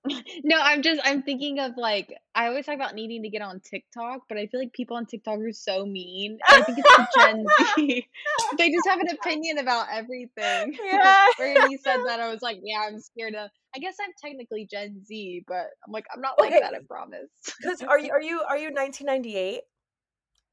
[0.44, 3.60] No, I'm just I'm thinking of like I always talk about needing to get on
[3.60, 6.40] TikTok, but I feel like people on TikTok are so mean.
[6.48, 8.08] I think it's the Gen Z.
[8.58, 10.78] They just have an opinion about everything.
[10.86, 13.50] yeah When you said that, I was like, yeah, I'm scared of.
[13.76, 16.80] I guess I'm technically Gen Z, but I'm like, I'm not like okay that, I
[16.88, 17.30] promise.
[17.62, 19.62] because are you are you are you 1998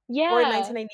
[0.09, 0.31] Yeah.
[0.33, 0.89] Or 1998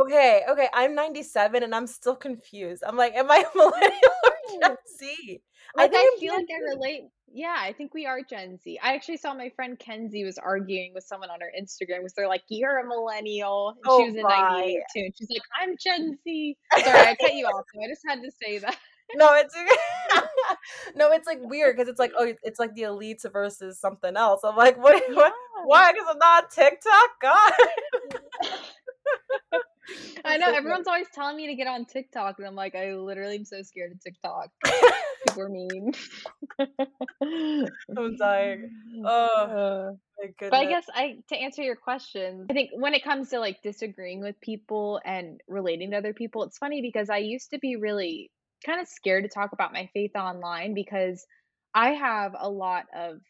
[0.00, 4.12] okay okay i'm 97 and i'm still confused i'm like am i a millennial
[4.62, 5.40] gen z
[5.78, 7.04] i Like think I i'm feel gen like I z relate.
[7.30, 8.78] Yeah, I think we are Gen Z.
[8.82, 12.28] I actually saw my friend Kenzie was arguing with someone on her Instagram because they're
[12.28, 15.76] like, "You're a millennial," and she oh was in '98 too, and she's like, "I'm
[15.76, 17.66] Gen Z." Sorry, I cut you off.
[17.74, 18.78] So I just had to say that.
[19.14, 19.54] No, it's
[20.94, 24.40] no, it's like weird because it's like oh, it's like the elites versus something else.
[24.44, 25.02] I'm like, what?
[25.12, 25.32] What?
[25.64, 25.92] Why?
[25.92, 27.10] Because I'm not on TikTok.
[27.22, 27.52] God,
[30.24, 32.94] I know so everyone's always telling me to get on TikTok, and I'm like, I
[32.94, 34.50] literally am so scared of TikTok.
[35.26, 35.92] People are mean.
[37.96, 38.70] I'm dying.
[39.04, 43.04] Oh Uh, my But I guess I to answer your question, I think when it
[43.04, 47.18] comes to like disagreeing with people and relating to other people, it's funny because I
[47.18, 48.30] used to be really
[48.64, 51.24] kind of scared to talk about my faith online because
[51.74, 53.20] I have a lot of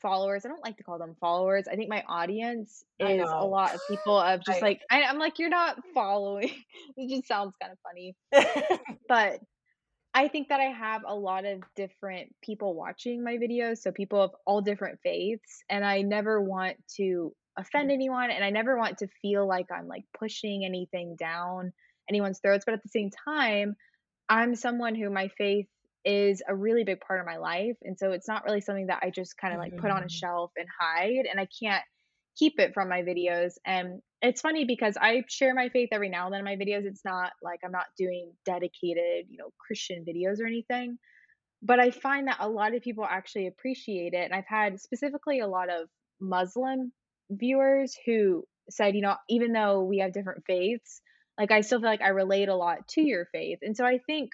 [0.00, 0.44] followers.
[0.44, 1.66] I don't like to call them followers.
[1.70, 5.18] I think my audience is a lot of people of just I like I, I'm
[5.18, 6.50] like you're not following.
[6.96, 8.16] it just sounds kind of funny,
[9.08, 9.40] but
[10.14, 14.22] I think that I have a lot of different people watching my videos, so people
[14.22, 18.98] of all different faiths, and I never want to offend anyone, and I never want
[18.98, 21.72] to feel like I'm like pushing anything down
[22.08, 23.76] anyone's throats, but at the same time,
[24.28, 25.66] I'm someone who my faith
[26.08, 29.02] is a really big part of my life, and so it's not really something that
[29.04, 30.10] I just kind of like put on a Mhm.
[30.10, 31.84] shelf and hide, and I can't
[32.36, 33.54] keep it from my videos.
[33.66, 36.86] And it's funny because I share my faith every now and then in my videos.
[36.86, 40.98] It's not like I'm not doing dedicated, you know, Christian videos or anything.
[41.62, 44.24] but I find that a lot of people actually appreciate it.
[44.24, 45.88] And I've had specifically a lot of
[46.20, 46.92] Muslim
[47.30, 51.02] viewers who said, you know, even though we have different faiths,
[51.38, 53.58] like I still feel like I relate a lot to your faith.
[53.62, 54.30] And so I think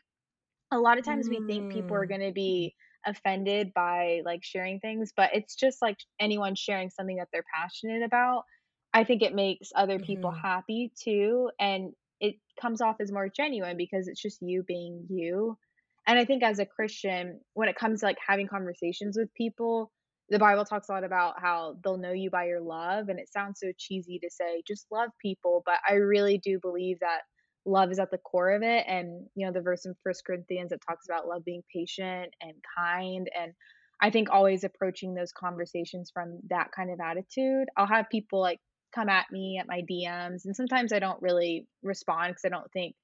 [0.74, 2.08] a lot of times we think people are Mm.
[2.08, 2.74] going to be
[3.06, 8.02] offended by like sharing things, but it's just like anyone sharing something that they're passionate
[8.02, 8.44] about.
[8.92, 10.42] I think it makes other people Mhm.
[10.42, 11.50] happy too.
[11.58, 15.58] And it comes off as more genuine because it's just you being you.
[16.06, 19.90] And I think as a Christian, when it comes to like having conversations with people,
[20.28, 23.08] the Bible talks a lot about how they'll know you by your love.
[23.08, 27.00] And it sounds so cheesy to say just love people, but I really do believe
[27.00, 27.22] that
[27.66, 28.84] love is at the core of it.
[28.86, 32.54] And, you know, the verse in First Corinthians that talks about love being patient and
[32.76, 33.28] kind.
[33.38, 33.52] And
[34.00, 37.68] I think always approaching those conversations from that kind of attitude.
[37.76, 38.60] I'll have people like
[38.94, 42.70] come at me at my DMs, and sometimes I don't really respond because I don't
[42.72, 42.94] think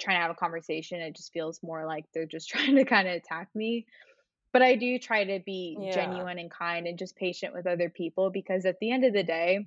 [0.00, 3.08] trying to have a conversation, it just feels more like they're just trying to kind
[3.08, 3.86] of attack me.
[4.52, 5.88] But I do try to be Yeah.
[5.88, 9.22] genuine and kind and just patient with other people because at the end of the
[9.24, 9.66] day,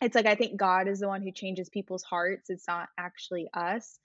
[0.00, 2.50] it's like I think God is the one who changes people's hearts.
[2.50, 3.98] It's not actually us.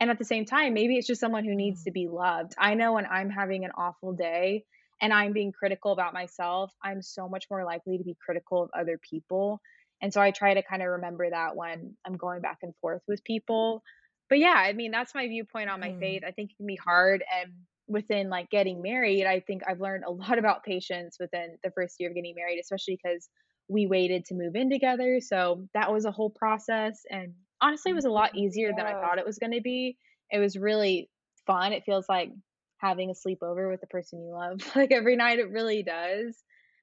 [0.00, 1.84] And at the same time, maybe it's just someone who needs Mm.
[1.84, 2.54] to be loved.
[2.58, 4.64] I know when I'm having an awful day
[5.00, 8.70] and I'm being critical about myself, I'm so much more likely to be critical of
[8.78, 9.60] other people.
[10.00, 13.02] And so I try to kind of remember that when I'm going back and forth
[13.08, 13.82] with people.
[14.28, 15.98] But yeah, I mean, that's my viewpoint on my Mhm.
[15.98, 16.22] faith.
[16.24, 17.24] I think it can be hard.
[17.34, 17.52] And
[17.88, 21.96] within like getting married, I think I've learned a lot about patience within the first
[21.98, 23.28] year of getting married, especially because
[23.68, 25.20] we waited to move in together.
[25.20, 27.02] So that was a whole process.
[27.10, 28.40] And honestly, it was a lot mm-hmm.
[28.40, 29.96] easier than I thought it was going to be.
[30.30, 31.10] It was really
[31.46, 31.72] fun.
[31.72, 32.30] It feels like
[32.78, 35.38] having a sleepover with the person you love, like every night.
[35.38, 36.36] It really does.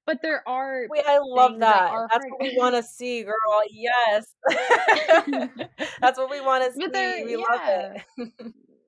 [0.06, 2.08] But there are Wait, I love that that.
[2.12, 3.34] That's what we wanna see, girl.
[3.68, 4.26] Yes.
[6.00, 6.86] That's what we wanna see.
[6.86, 8.02] there, We love it.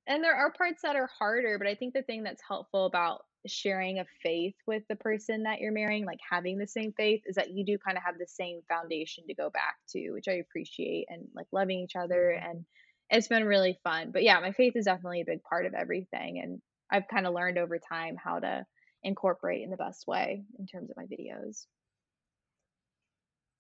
[0.07, 3.25] And there are parts that are harder, but I think the thing that's helpful about
[3.51, 7.37] sharing a faith with the person that you're marrying, like having the same faith, is
[7.37, 10.35] that you do kind of have the same foundation to go back to, which I
[10.35, 12.31] appreciate, and like loving each other.
[12.31, 12.43] Mhm.
[12.43, 12.65] And
[13.11, 14.13] it's been really fun.
[14.13, 16.41] But yeah, my faith is definitely a big part of everything.
[16.41, 18.67] And I've kind of learned over time how to
[19.03, 21.67] incorporate in the best way in terms of my videos.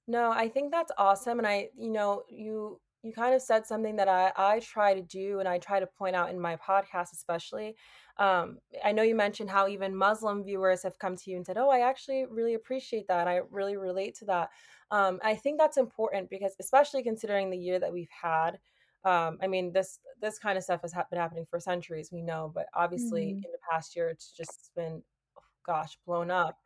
[0.06, 3.96] No, I think that's awesome, and I you know, you you kind of said something
[3.96, 7.12] that I I try to do and I try to point out in my podcast
[7.12, 7.76] especially.
[8.16, 11.56] Um, I know you mentioned how even Muslim viewers have come to you and said,
[11.58, 13.28] "Oh, I actually really appreciate that.
[13.28, 14.50] I really relate to that."
[14.90, 18.60] Um, I think that's important because especially considering the year that we've had.
[19.04, 22.20] Um, I mean, this this kind of stuff has hap been happening for centuries, we
[22.22, 25.04] know, but obviously hmm in the past year it's just been,
[25.64, 26.58] gosh, blown up.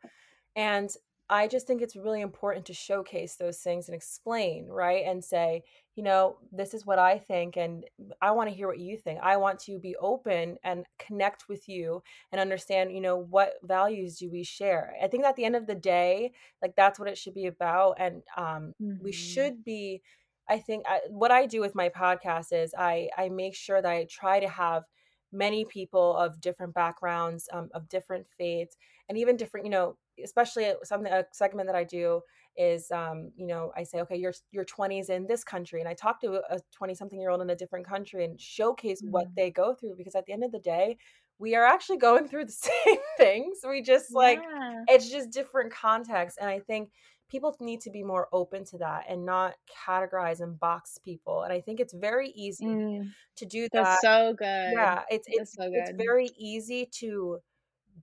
[0.55, 0.89] And
[1.29, 5.05] I just think it's really important to showcase those things and explain, right?
[5.05, 5.63] And say,
[5.95, 7.85] you know, this is what I think, and
[8.21, 9.19] I want to hear what you think.
[9.21, 12.01] I want to be open and connect with you
[12.31, 14.95] and understand, you know, what values do we share.
[15.01, 17.97] I think at the end of the day, like that's what it should be about.
[17.99, 20.01] And um, we hmm should be,
[20.49, 23.91] I think, I, what I do with my podcast is I I make sure that
[23.91, 24.83] I try to have
[25.31, 28.77] many people of different backgrounds, um, of different faiths,
[29.09, 32.21] and even different, you know, especially uh, something a segment that I do
[32.57, 35.93] is um, you know, I say, okay, your your 20s in this country, and I
[35.95, 39.37] talk to a 20 something year old in a different country and showcase what hmm
[39.37, 40.97] they go through because at the end of the day,
[41.39, 42.51] we are actually going through the
[42.85, 43.59] same things.
[43.67, 44.85] We just like Yeah.
[44.89, 46.91] it's just different contexts, and I think
[47.29, 49.55] people need to be more open to that and not
[49.87, 51.43] categorize and box people.
[51.43, 54.63] And I think it's very easy Mm, to do that's that so good.
[54.65, 57.39] yeah, it's it's so it's very easy to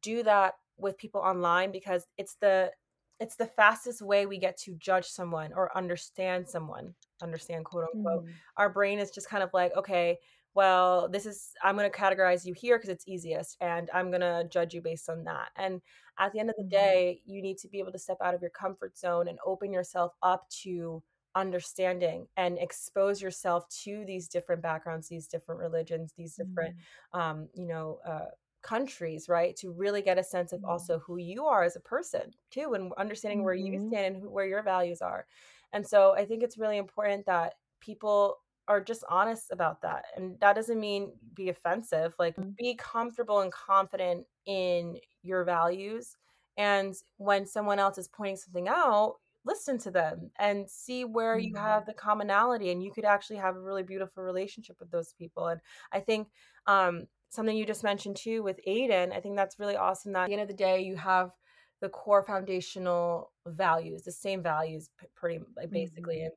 [0.02, 2.72] do that with people online because it's the
[3.20, 7.92] it's the fastest way we get to judge someone or understand someone, understand quote unquote.
[7.92, 10.18] hmm Our brain is just kind of like, okay,
[10.54, 14.20] well, this is I'm going to categorize you here because it's easiest and I'm going
[14.22, 15.50] to judge you based on that.
[15.56, 15.80] And
[16.18, 18.34] at the end of the hmm day, you need to be able to step out
[18.34, 21.02] of your comfort zone and open yourself up to
[21.36, 27.48] understanding and expose yourself to these different backgrounds, these different religions, these different hmm um,
[27.54, 28.26] you know, uh,
[28.62, 29.56] countries, right?
[29.56, 32.92] To really get a sense of also who you are as a person too, and
[32.94, 35.26] understanding where you hmm stand and who, where your values are.
[35.72, 38.38] And so I think it's really important that people
[38.68, 40.06] are just honest about that.
[40.16, 46.16] And that doesn't mean be offensive, like be comfortable and confident in your values.
[46.56, 51.56] And when someone else is pointing something out, listen to them and see where you
[51.56, 55.46] have the commonality and you could actually have a really beautiful relationship with those people.
[55.46, 55.60] And
[55.92, 56.28] I think
[56.66, 60.26] um something you just mentioned too with Aiden, I think that's really awesome that at
[60.28, 61.30] the end of the day you have
[61.80, 66.20] the core foundational values, the same values pretty like basically.
[66.20, 66.32] hmm And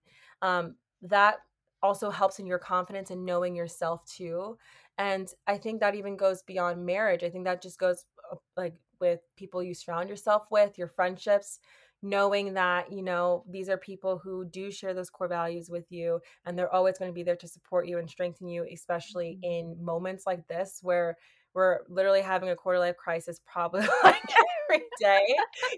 [0.67, 1.37] um that
[1.81, 4.57] also helps in your confidence and knowing yourself too.
[4.97, 8.75] and i think that even goes beyond marriage i think that just goes uh, like
[8.99, 11.59] with people you surround yourself with your friendships
[12.03, 16.19] knowing that you know these are people who do share those core values with you
[16.45, 19.69] and they're always going to be there to support you and strengthen you especially mm-hmm.
[19.69, 21.17] in moments like this where
[21.55, 24.21] we're literally having a quarter life crisis probably like
[24.69, 25.21] every day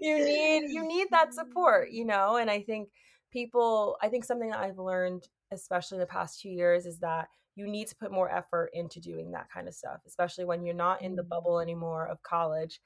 [0.00, 2.88] you need you need that support you know and i think
[3.30, 7.28] people i think something that i've learned especially in the past two years is that
[7.54, 10.74] you need to put more effort into doing that kind of stuff especially when you're
[10.74, 11.28] not in the mm-hmm.
[11.28, 12.80] bubble anymore of college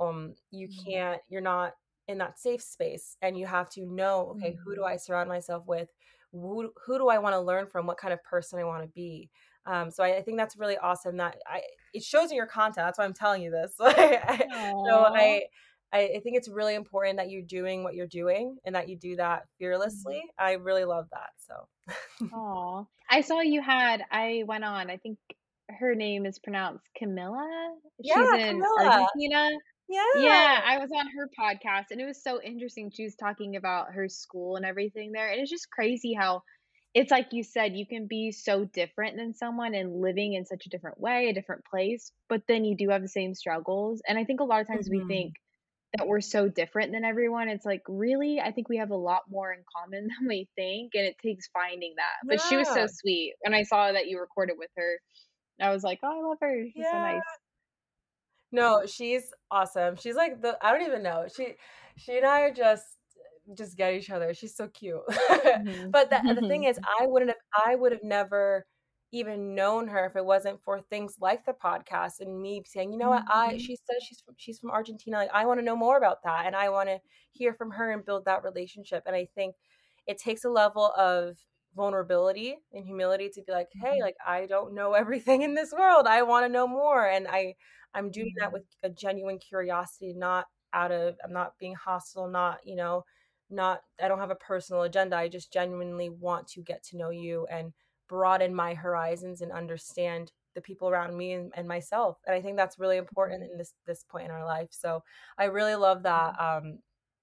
[0.00, 0.90] um you mm-hmm.
[0.90, 1.74] can't you're not
[2.08, 4.92] in that safe space and you have to know okay who do mm-hmm.
[4.92, 5.88] i surround myself with
[6.32, 8.88] who, who do i want to learn from what kind of person i want to
[8.88, 9.30] be
[9.66, 11.60] um, so I, I, think that's really awesome that I
[11.92, 12.86] it shows in your content.
[12.86, 13.72] That's why I'm telling you this.
[13.78, 15.42] so I,
[15.92, 19.16] I think it's really important that you're doing what you're doing and that you do
[19.16, 19.64] that mm-hmm.
[19.64, 20.22] fearlessly.
[20.38, 21.30] I really love that.
[21.38, 22.26] So.
[22.32, 24.02] Oh, I saw you had.
[24.10, 24.88] I went on.
[24.88, 25.18] I think
[25.68, 27.74] her name is pronounced Camilla.
[28.02, 29.06] She's yeah, in Camilla.
[29.16, 29.50] Argentina.
[29.88, 30.02] Yeah.
[30.16, 32.90] Yeah, I was on her podcast and it was so interesting.
[32.90, 35.30] She was talking about her school and everything there.
[35.30, 36.42] And it's just crazy how
[36.94, 40.64] it's like you said, you can be so different than someone and living in such
[40.66, 44.00] a different way, a different place, but then you do have the same struggles.
[44.08, 45.06] And I think a lot of times mm-hmm.
[45.06, 45.34] we think
[45.96, 47.48] that we're so different than everyone.
[47.48, 48.40] It's like, really?
[48.40, 50.92] I think we have a lot more in common than we think.
[50.94, 52.26] And it takes finding that.
[52.26, 52.48] But yeah.
[52.48, 53.34] she was so sweet.
[53.42, 54.98] When I saw that you recorded with her,
[55.60, 56.64] I was like, oh, I love her.
[56.64, 56.92] She's yeah.
[56.92, 57.22] so nice.
[58.56, 59.96] No, she's awesome.
[59.96, 61.26] She's like the I don't even know.
[61.34, 61.56] She
[61.98, 62.86] she and I are just
[63.54, 64.32] just get each other.
[64.32, 65.06] She's so cute.
[65.10, 65.90] Mm-hmm.
[65.96, 68.66] but the, the thing is, I wouldn't have I would have never
[69.12, 72.98] even known her if it wasn't for things like the podcast and me saying, you
[72.98, 73.58] know what, I mm-hmm.
[73.58, 75.18] she says she's from, she's from Argentina.
[75.18, 76.98] Like I want to know more about that and I want to
[77.32, 79.02] hear from her and build that relationship.
[79.06, 79.54] And I think
[80.06, 81.36] it takes a level of
[81.76, 84.00] vulnerability and humility to be like, hey, mm-hmm.
[84.00, 86.06] like I don't know everything in this world.
[86.06, 87.06] I want to know more.
[87.06, 87.54] And I
[87.96, 88.54] I'm doing that mm-hmm.
[88.54, 93.04] with a genuine curiosity, not out of I'm not being hostile, not, you know,
[93.50, 95.16] not I don't have a personal agenda.
[95.16, 97.72] I just genuinely want to get to know you and
[98.08, 102.18] broaden my horizons and understand the people around me and, and myself.
[102.26, 103.52] And I think that's really important mm-hmm.
[103.52, 104.68] in this this point in our life.
[104.70, 105.02] So
[105.38, 106.66] I really love that mm-hmm.
[106.66, 106.78] um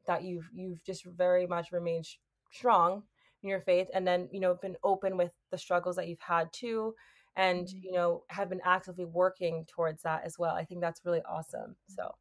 [0.07, 2.07] that you've you've just very much remained
[2.51, 3.03] strong
[3.41, 6.51] in your faith and then you know been open with the struggles that you've had
[6.53, 6.93] too
[7.35, 7.77] and mm-hmm.
[7.83, 11.75] you know have been actively working towards that as well i think that's really awesome
[11.87, 12.13] so.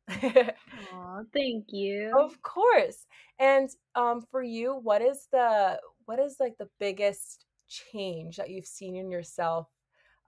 [0.95, 2.13] Aw, thank you.
[2.17, 3.07] Of course
[3.39, 8.67] and um for you what is the what is like the biggest change that you've
[8.67, 9.69] seen in yourself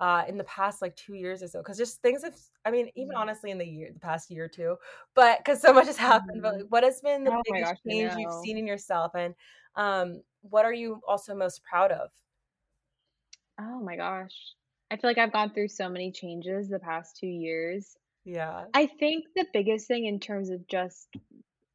[0.00, 1.60] uh, in the past like two years or so?
[1.60, 3.20] Because just things have i mean even mm-hmm.
[3.20, 4.76] honestly in the year the past year or two
[5.14, 6.58] but because so much has happened mm-hmm.
[6.58, 9.34] but what has been the oh biggest gosh, change you've seen in yourself and
[9.76, 12.10] um, what are you also most proud of?
[13.58, 14.54] Oh my gosh
[14.90, 17.96] I feel like I've gone through so many changes the past two years.
[18.24, 18.64] Yeah.
[18.72, 21.08] I think the biggest thing in terms of just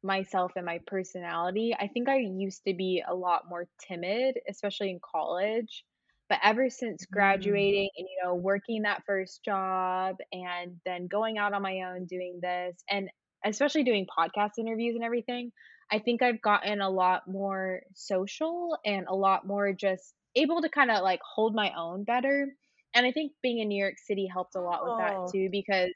[0.02, 4.90] myself and my personality, I think I used to be a lot more timid, especially
[4.90, 5.84] in college.
[6.28, 7.10] But ever since mm.
[7.10, 12.06] graduating and, you know, working that first job and then going out on my own
[12.06, 13.10] doing this and
[13.44, 15.50] especially doing podcast interviews and everything,
[15.90, 20.68] I think I've gotten a lot more social and a lot more just able to
[20.68, 22.54] kind of like hold my own better
[22.94, 25.28] and I think being in New York City helped a lot with that oh.
[25.32, 25.92] too because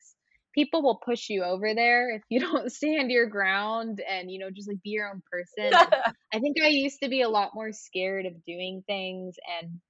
[0.55, 4.51] people will push you over there if you don't stand your ground and you know
[4.51, 5.75] just like be your own person.
[6.33, 9.81] I think I used to be a lot more scared of doing things and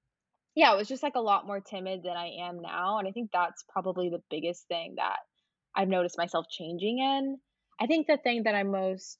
[0.55, 3.11] yeah, it was just like a lot more timid than I am now and I
[3.11, 5.17] think that's probably the biggest thing that
[5.75, 7.37] I've noticed myself changing in.
[7.79, 9.17] I think the thing that I'm most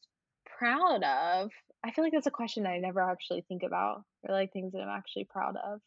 [0.57, 1.51] proud of,
[1.83, 4.71] I feel like that's a question that I never actually think about or like things
[4.71, 5.81] that I'm actually proud of.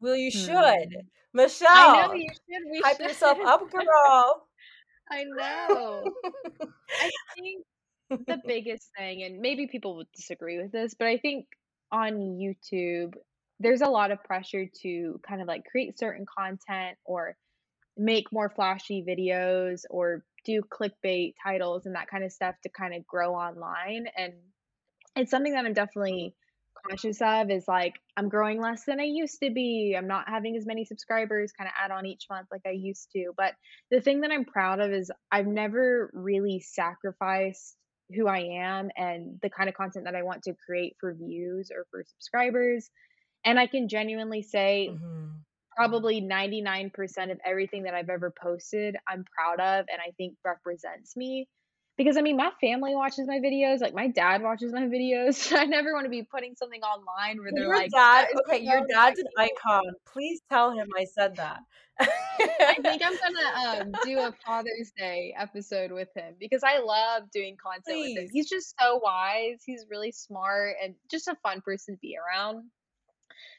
[0.00, 0.88] Well, you should.
[1.32, 1.68] Michelle.
[1.70, 2.70] I know you should.
[2.70, 3.06] We hype should.
[3.06, 4.46] yourself up, girl.
[5.10, 6.04] I know.
[6.62, 7.64] I think
[8.10, 11.46] the biggest thing, and maybe people would disagree with this, but I think
[11.92, 13.14] on YouTube,
[13.58, 17.36] there's a lot of pressure to kind of like create certain content or
[17.96, 22.94] make more flashy videos or do clickbait titles and that kind of stuff to kind
[22.94, 24.06] of grow online.
[24.16, 24.32] And
[25.16, 25.74] it's something that I'm mm.
[25.74, 26.34] definitely
[26.86, 29.94] conscious of is like I'm growing less than I used to be.
[29.96, 33.10] I'm not having as many subscribers kind of add on each month like I used
[33.12, 33.32] to.
[33.36, 33.54] But
[33.90, 37.76] the thing that I'm proud of is I've never really sacrificed
[38.14, 41.70] who I am and the kind of content that I want to create for views
[41.74, 42.90] or for subscribers.
[43.44, 45.28] And I can genuinely say mm-hmm.
[45.76, 46.92] probably 99%
[47.30, 51.48] of everything that I've ever posted, I'm proud of and I think represents me
[52.00, 53.80] because I mean, my family watches my videos.
[53.80, 55.52] Like my dad watches my videos.
[55.56, 58.40] I never want to be putting something online where they're Your like, dad, "That is
[58.48, 59.82] okay, your dad's an icon.
[60.10, 61.58] Please tell him I said that.
[62.00, 67.30] I think I'm gonna um, do a Father's Day episode with him because I love
[67.34, 68.28] doing content with him.
[68.32, 69.60] He's just so wise.
[69.66, 72.64] He's really smart and just a fun person to be around.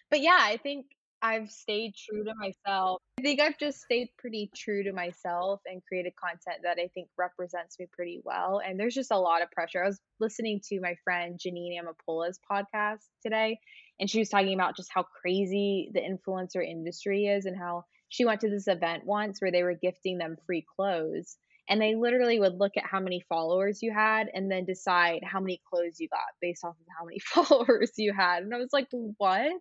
[0.10, 0.88] But yeah, I think
[1.22, 3.02] I've stayed true to myself.
[3.20, 7.10] I think I've just stayed pretty true to myself and created content that I think
[7.18, 8.60] represents me pretty well.
[8.66, 9.84] And there's just a lot of pressure.
[9.84, 13.60] I was listening to my friend Janine Amapola's podcast today,
[14.00, 18.26] and she was talking about just how crazy the influencer industry is and how she
[18.26, 21.38] went to this event once where they were gifting them free clothes.
[21.70, 25.40] And they literally would look at how many followers you had and then decide how
[25.40, 28.44] many clothes you got based off of how many followers you had.
[28.44, 29.52] And I was like, what?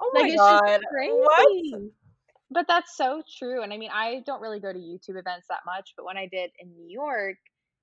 [0.00, 0.80] Oh Like my just god.
[0.92, 1.90] What?
[2.50, 3.62] But that's so true.
[3.62, 6.26] And I mean, I don't really go to YouTube events that much, but when I
[6.26, 7.36] did in New York,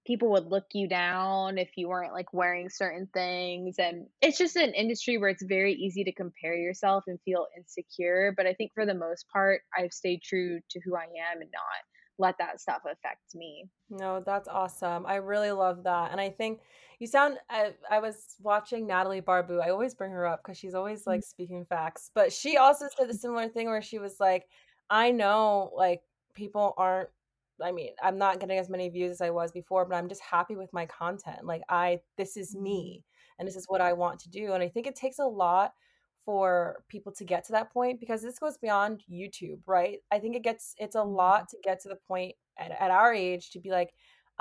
[0.06, 3.76] people would look you down if you weren't like wearing certain things.
[3.80, 8.34] And it's just an industry where it's very easy to compare yourself and feel insecure.
[8.36, 11.52] But I think for the most part, I've stayed true to who I am and
[11.52, 11.84] not
[12.22, 13.68] let that stuff affect me.
[13.90, 15.06] No, that's awesome.
[15.06, 16.12] I really love that.
[16.12, 16.62] And I think
[17.00, 19.60] you sound I, I was watching Natalie Barbu.
[19.62, 21.30] I always bring her up because she's always like mm-hmm.
[21.30, 22.12] speaking facts.
[22.14, 24.46] But she also said a similar thing where she was like,
[24.90, 26.02] I know like
[26.34, 27.10] people aren't
[27.64, 30.22] I mean, I'm not getting as many views as I was before, but I'm just
[30.22, 31.44] happy with my content.
[31.44, 32.64] Like I this is mm-hmm.
[32.64, 33.04] me
[33.40, 34.54] and this is what I want to do.
[34.54, 35.74] And I think it takes a lot
[36.26, 40.00] for people to get to that point because this goes beyond YouTube, right?
[40.12, 41.16] I think it gets it's a mm-hmm.
[41.16, 43.92] lot to get to the point at, at our age to be like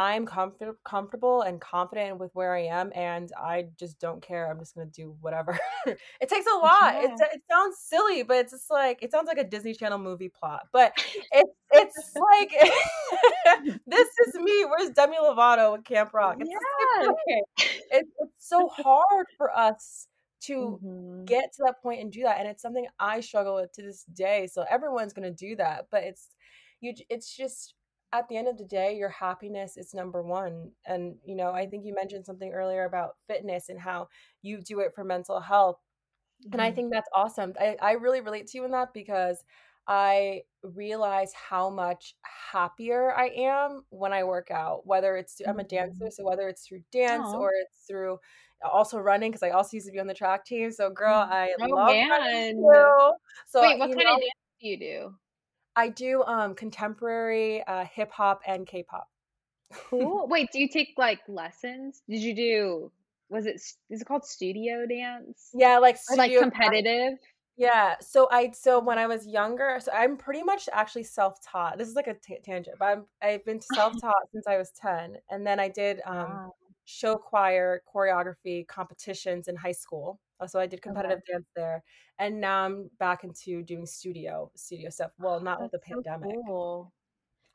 [0.00, 4.50] I'm comfort- comfortable and confident with where I am and I just don't care.
[4.50, 5.58] I'm just to do whatever.
[5.86, 6.94] it takes a lot.
[6.94, 7.04] Yeah.
[7.04, 10.30] It it sounds silly, but it's just like it sounds like a Disney Channel movie
[10.30, 10.62] plot.
[10.72, 10.92] But
[11.32, 12.50] it's it's like
[13.86, 14.64] this is me.
[14.64, 16.38] Where's Demi Lovato with Camp Rock?
[16.40, 17.66] It's Yeah.
[17.90, 20.08] it's so hard for us
[20.40, 21.26] to Mhm.
[21.26, 24.04] get to that point and do that and it's something i struggle with to this
[24.04, 26.28] day so everyone's going to do that but it's
[26.80, 27.74] you it's just
[28.12, 31.66] at the end of the day your happiness is number one and you know i
[31.66, 34.08] think you mentioned something earlier about fitness and how
[34.42, 35.78] you do it for mental health
[36.52, 36.72] and I Mhm.
[36.72, 37.54] think that's awesome.
[37.60, 39.44] I, I really relate to you in that because
[39.90, 42.14] I realize how much
[42.52, 46.12] happier I am when I work out, whether it's, I'm a dancer, Mhm.
[46.12, 47.38] so whether it's through dance Aw.
[47.38, 48.20] or it's through
[48.62, 50.70] also running, because I also used to be on the track team.
[50.70, 51.32] So, girl, Mm.
[51.32, 53.12] I Oh love running too.
[53.48, 55.14] So, Wait, what kind know, of dance do you do?
[55.74, 59.08] I do um contemporary uh, hip hop and K pop.
[59.72, 60.26] Cool.
[60.30, 62.02] Wait, do you take like lessons?
[62.08, 62.92] Did you do,
[63.28, 63.56] was it
[63.88, 65.50] is it called studio dance?
[65.54, 67.18] yeah, like Or like studio competitive?
[67.60, 67.96] Yeah.
[68.00, 71.76] So I so when I was younger, so I'm pretty much actually self-taught.
[71.78, 75.18] This is like a tangent, but I'm I've been self-taught since I was 10.
[75.30, 76.54] And then I did um Wow.
[76.86, 80.20] show choir choreography competitions in high school.
[80.40, 81.20] Uh, So I did Okay.
[81.20, 81.84] competitive dance there.
[82.18, 85.12] And now I'm back into doing studio studio stuff.
[85.18, 86.40] Well, not with the That's so pandemic.
[86.46, 86.92] cool.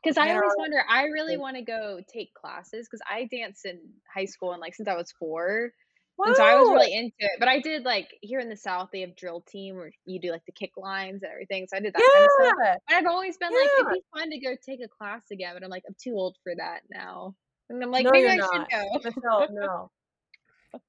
[0.03, 3.95] Because I always wonder, I really want to go take classes because I danced in
[4.14, 5.74] high school and like since I was four.
[6.18, 7.32] And so I was really into it.
[7.39, 10.32] But I did like here in the South, they have drill team where you do
[10.32, 11.68] like the kick lines and everything.
[11.70, 12.55] So I did that kind of stuff.
[12.63, 12.76] Yeah.
[12.88, 13.93] But I've always been like, it'd Yeah.
[13.93, 15.53] be fun to go take a class again.
[15.53, 17.36] But I'm like, I'm too old for that now.
[17.70, 18.70] And I'm like, No, maybe should not.
[18.70, 18.84] go.
[19.03, 19.91] Michelle, no.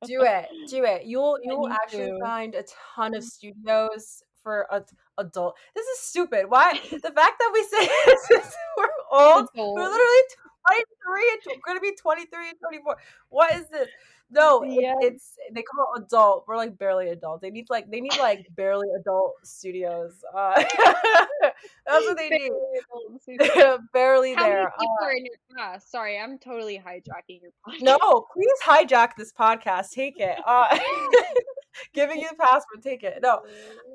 [0.05, 0.47] Do it.
[0.69, 1.05] Do it.
[1.07, 2.21] You'll you will need actually to.
[2.21, 2.65] find a
[2.95, 3.29] ton of mm-hmm.
[3.29, 4.85] studios for ad-
[5.19, 5.57] adult.
[5.75, 6.47] This is stupid.
[6.49, 9.49] Why the fact that we say this is we're old.
[9.57, 10.23] We're literally
[10.69, 12.97] 23 and tw- gonna be 23 and 24.
[13.31, 13.89] What is this?
[14.29, 14.95] No, it, Yeah.
[15.01, 16.45] it's they call it adult.
[16.49, 17.41] We're like barely adult.
[17.41, 20.15] They need like they need like barely adult studios.
[20.35, 20.55] Uh,
[21.87, 22.51] that's what they need.
[22.51, 23.79] Barely studio.
[23.93, 24.73] barely How many there.
[24.81, 25.89] people Uh, are in your class?
[25.89, 27.83] Sorry, I'm totally hijacking your podcast.
[27.83, 29.91] no, please hijack this podcast.
[29.93, 30.39] Take it.
[30.45, 30.77] Uh,
[31.93, 32.83] giving you the password.
[32.83, 33.21] Take it.
[33.23, 33.43] No,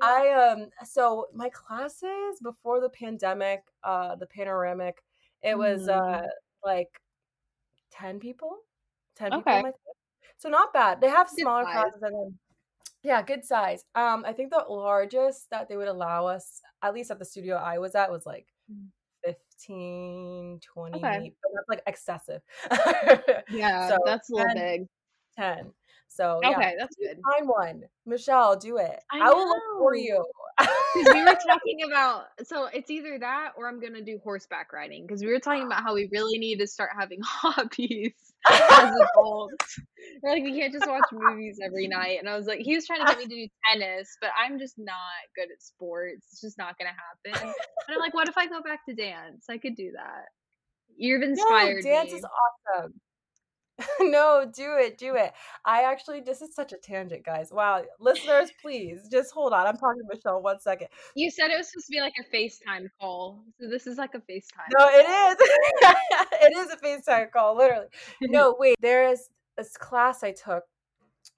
[0.00, 0.68] I um.
[0.84, 5.02] So my classes before the pandemic, uh, the panoramic,
[5.42, 6.26] it was uh Mhm.
[6.64, 7.00] like
[7.90, 8.60] ten people,
[9.14, 9.40] ten people.
[9.40, 9.56] Okay.
[9.62, 9.74] my class.
[10.42, 11.00] So not bad.
[11.00, 11.72] They have Good smaller size.
[11.72, 12.38] classes and then.
[13.04, 13.84] Yeah, good size.
[13.94, 17.54] Um, I think the largest that they would allow us, at least at the studio
[17.56, 18.88] I was at, was like Mm.
[19.24, 21.32] 15, 20, Okay.
[21.42, 22.42] but that's like excessive.
[23.50, 24.88] Yeah, so that's a little 10, big.
[25.36, 25.72] 10.
[26.14, 27.18] So yeah, Okay, that's good.
[27.32, 27.84] find one.
[28.04, 29.00] Michelle, do it.
[29.10, 30.22] I I will look for you.
[30.58, 35.06] Because we were talking about, so it's either that or I'm gonna do horseback riding.
[35.06, 38.12] Because we were talking about how we really need to start having hobbies
[38.46, 39.80] as adults.
[40.22, 42.18] We're like, we can't just watch movies every night.
[42.18, 44.58] And I was like, he was trying to get me to do tennis, but I'm
[44.58, 44.96] just not
[45.34, 46.26] good at sports.
[46.32, 47.48] It's just not gonna happen.
[47.88, 49.46] And I'm like, what if I go back to dance?
[49.48, 50.26] I could do that.
[50.94, 52.18] You've inspired no, dance me.
[52.18, 52.26] is
[52.76, 52.92] awesome.
[54.00, 55.32] no, do it, do it.
[55.64, 57.50] I actually, this is such a tangent, guys.
[57.52, 59.66] Wow, listeners, please just hold on.
[59.66, 60.88] I'm talking to Michelle one second.
[61.14, 64.14] You said it was supposed to be like a FaceTime call, so this is like
[64.14, 64.68] a FaceTime.
[64.78, 65.36] No, it is.
[66.42, 67.86] it is a FaceTime call, literally.
[68.22, 68.76] No, wait.
[68.80, 70.64] There is this class I took,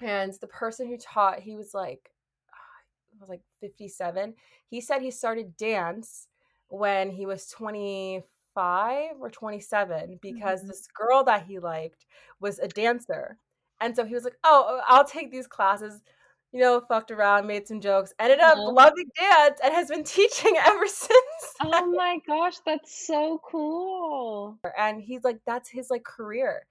[0.00, 2.10] and the person who taught, he was like,
[3.20, 4.34] was like 57.
[4.68, 6.28] He said he started dance
[6.68, 7.46] when he was
[8.54, 10.68] 25 or 27 because mm-hmm.
[10.68, 12.06] this girl that he liked
[12.40, 13.38] was a dancer.
[13.80, 16.00] And so he was like, "Oh, I'll take these classes."
[16.52, 18.70] You know, fucked around, made some jokes, ended up oh.
[18.70, 21.54] loving dance, and has been teaching ever since.
[21.60, 24.58] Oh my gosh, that's so cool!
[24.78, 26.66] And he's like, that's his like career.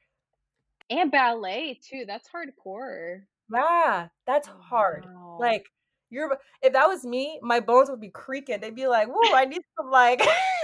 [0.90, 2.06] And ballet too.
[2.08, 3.24] That's hardcore.
[3.54, 5.06] Yeah, that's oh, hard.
[5.06, 5.38] Wow.
[5.40, 5.66] Like
[6.10, 8.62] you're if that was me, my bones would be creaking.
[8.62, 10.22] They'd be like, "Whoa, I need some like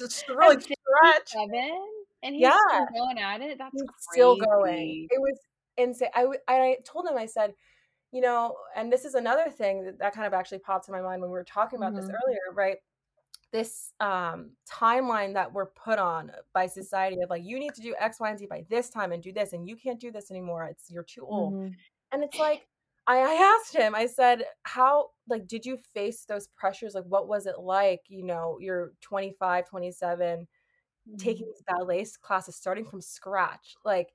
[0.28, 0.76] really stretch."
[1.26, 1.82] Seven,
[2.22, 2.56] and he's yeah.
[2.68, 3.58] still going at it.
[3.58, 5.06] That's he's still going.
[5.10, 5.38] It was
[5.76, 6.10] insane.
[6.14, 7.54] I I told him I said,
[8.12, 11.00] you know, and this is another thing that, that kind of actually popped in my
[11.00, 12.06] mind when we were talking about mm-hmm.
[12.06, 12.76] this earlier, right?
[13.52, 17.94] This um, timeline that we're put on by society of like you need to do
[17.98, 20.30] X, Y, and Z by this time and do this, and you can't do this
[20.30, 20.66] anymore.
[20.70, 21.72] It's you're too old, mm-hmm.
[22.12, 22.66] and it's like
[23.06, 26.94] I, I asked him, I said, how, like, did you face those pressures?
[26.94, 28.02] Like, what was it like?
[28.08, 31.16] You know, you're 25, 27, mm-hmm.
[31.16, 33.74] taking these ballet classes, starting from scratch.
[33.84, 34.10] Like,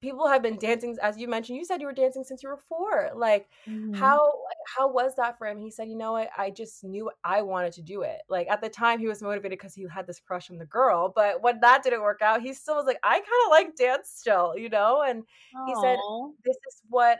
[0.00, 2.56] people have been dancing, as you mentioned, you said you were dancing since you were
[2.56, 3.10] four.
[3.14, 3.94] Like, mm-hmm.
[3.94, 4.32] how,
[4.76, 5.58] how was that for him?
[5.58, 6.28] He said, you know what?
[6.36, 8.22] I just knew I wanted to do it.
[8.28, 11.12] Like, at the time, he was motivated because he had this crush on the girl.
[11.14, 14.10] But when that didn't work out, he still was like, I kind of like dance
[14.12, 15.02] still, you know?
[15.02, 15.66] And Aww.
[15.68, 15.98] he said,
[16.44, 17.18] this is what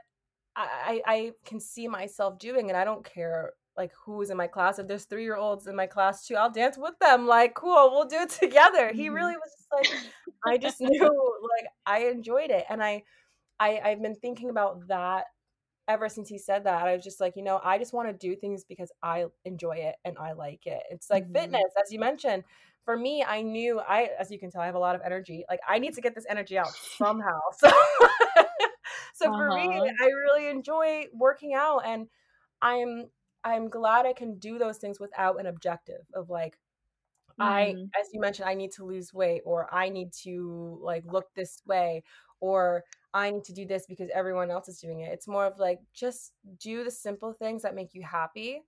[0.56, 4.78] I, I can see myself doing and I don't care like who's in my class.
[4.78, 7.26] If there's three year olds in my class too, I'll dance with them.
[7.26, 8.92] Like, cool, we'll do it together.
[8.92, 9.14] He mm-hmm.
[9.14, 10.00] really was just like
[10.46, 12.64] I just knew like I enjoyed it.
[12.68, 13.02] And I
[13.58, 15.26] I I've been thinking about that
[15.88, 16.86] ever since he said that.
[16.86, 19.76] I was just like, you know, I just want to do things because I enjoy
[19.76, 20.82] it and I like it.
[20.90, 21.34] It's like mm-hmm.
[21.34, 22.44] fitness, as you mentioned.
[22.84, 25.44] For me, I knew I as you can tell, I have a lot of energy.
[25.48, 27.40] Like I need to get this energy out somehow.
[27.58, 27.70] So
[29.22, 29.38] so uh-huh.
[29.38, 29.92] for me, uh-huh.
[30.00, 32.08] I really enjoy working out and
[32.60, 33.10] I'm
[33.44, 36.58] I'm glad I can do those things without an objective of like
[37.40, 37.44] mm.
[37.44, 37.84] I mm-hmm.
[38.00, 41.62] as you mentioned I need to lose weight or I need to like look this
[41.66, 42.04] way
[42.40, 45.12] or I need to do this because everyone else is doing it.
[45.12, 48.62] It's more of like just do the simple things that make you happy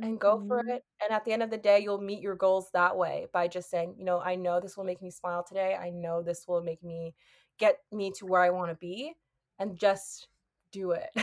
[0.00, 0.48] and go mm-hmm.
[0.48, 0.84] for it.
[1.02, 3.70] And at the end of the day, you'll meet your goals that way by just
[3.70, 5.74] saying, you know, I know this will make me smile today.
[5.74, 7.14] I know this will make me
[7.58, 9.14] get me to where I want to be
[9.58, 10.28] and just
[10.72, 11.10] do it,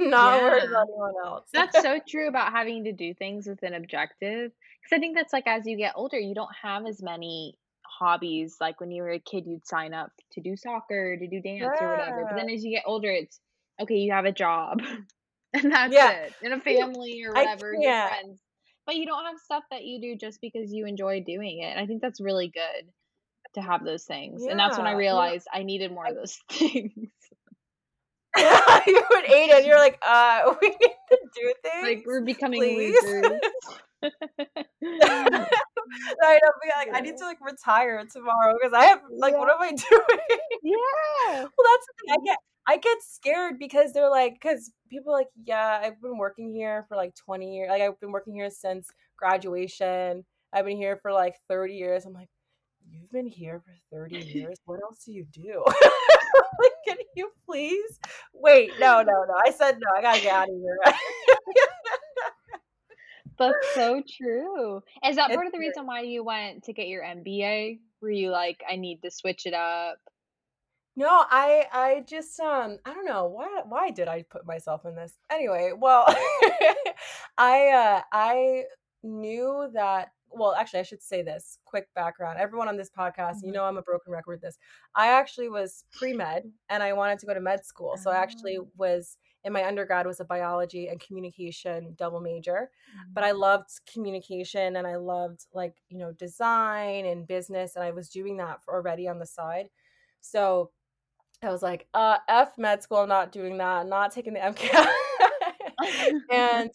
[0.00, 0.42] not yeah.
[0.42, 1.48] worry about anyone else.
[1.52, 4.52] that's so true about having to do things with an objective.
[4.82, 8.56] Because I think that's like as you get older, you don't have as many hobbies.
[8.60, 11.76] Like when you were a kid, you'd sign up to do soccer, to do dance
[11.80, 11.84] yeah.
[11.84, 12.26] or whatever.
[12.28, 13.40] But then as you get older, it's
[13.80, 14.80] okay, you have a job.
[15.52, 16.10] and that's yeah.
[16.10, 16.34] it.
[16.42, 18.38] And a family or whatever, your friends.
[18.86, 21.66] But you don't have stuff that you do just because you enjoy doing it.
[21.66, 22.90] And I think that's really good
[23.54, 24.42] to have those things.
[24.44, 24.52] Yeah.
[24.52, 27.10] And that's when I realized I needed more of those things.
[28.86, 29.66] you would eat it.
[29.66, 31.82] You're like, uh, we need to do things.
[31.82, 32.94] Like we're becoming please.
[33.02, 33.40] losers.
[34.02, 34.08] I
[35.42, 39.38] know, like I need to like retire tomorrow because I have like, yeah.
[39.38, 40.38] what am I doing?
[40.62, 41.40] Yeah.
[41.40, 42.10] well, that's the thing.
[42.10, 46.52] I get I get scared because they're like, because people like, yeah, I've been working
[46.52, 47.68] here for like 20 years.
[47.68, 50.24] Like I've been working here since graduation.
[50.52, 52.04] I've been here for like 30 years.
[52.04, 52.28] I'm like,
[52.88, 54.56] you've been here for 30 years.
[54.66, 55.64] What else do you do?
[56.58, 57.98] like, can you please?
[58.34, 59.34] Wait, no, no, no.
[59.44, 59.96] I said no.
[59.96, 60.78] I gotta get out of here.
[63.38, 64.82] That's so true.
[65.06, 67.78] Is that part of the reason why you went to get your MBA?
[68.02, 69.98] Were you like, I need to switch it up?
[70.96, 74.94] No, I I just um I don't know why why did I put myself in
[74.96, 75.72] this anyway.
[75.76, 76.04] Well,
[77.38, 78.64] I uh I
[79.02, 82.38] knew that well, actually, I should say this quick background.
[82.38, 83.46] Everyone on this podcast, mm-hmm.
[83.46, 84.58] you know, I'm a broken record with this.
[84.94, 87.96] I actually was pre med and I wanted to go to med school.
[87.96, 88.68] So I actually oh.
[88.76, 92.70] was in my undergrad was a biology and communication double major.
[92.90, 93.12] Mm-hmm.
[93.12, 93.40] But I mm-hmm.
[93.40, 97.76] loved communication and I loved like, you know, design and business.
[97.76, 99.68] And I was doing that already on the side.
[100.20, 100.70] So
[101.42, 104.40] I was like, uh, F med school, I'm not doing that, I'm not taking the
[104.40, 104.88] MCAT.
[106.30, 106.70] and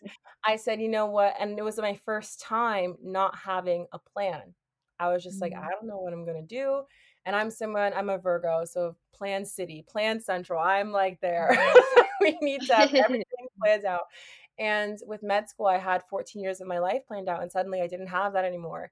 [0.46, 1.36] I said, you know what?
[1.40, 4.54] And it was my first time not having a plan.
[5.00, 5.54] I was just mm-hmm.
[5.54, 6.84] like, I don't know what I'm going to do.
[7.26, 8.66] And I'm someone, I'm a Virgo.
[8.66, 10.62] So plan city, plan central.
[10.62, 11.58] I'm like there.
[12.22, 13.26] We need to have everything
[13.62, 14.06] planned out.
[14.58, 17.42] And with med school, I had 14 years of my life planned out.
[17.42, 18.92] And suddenly I didn't have that anymore.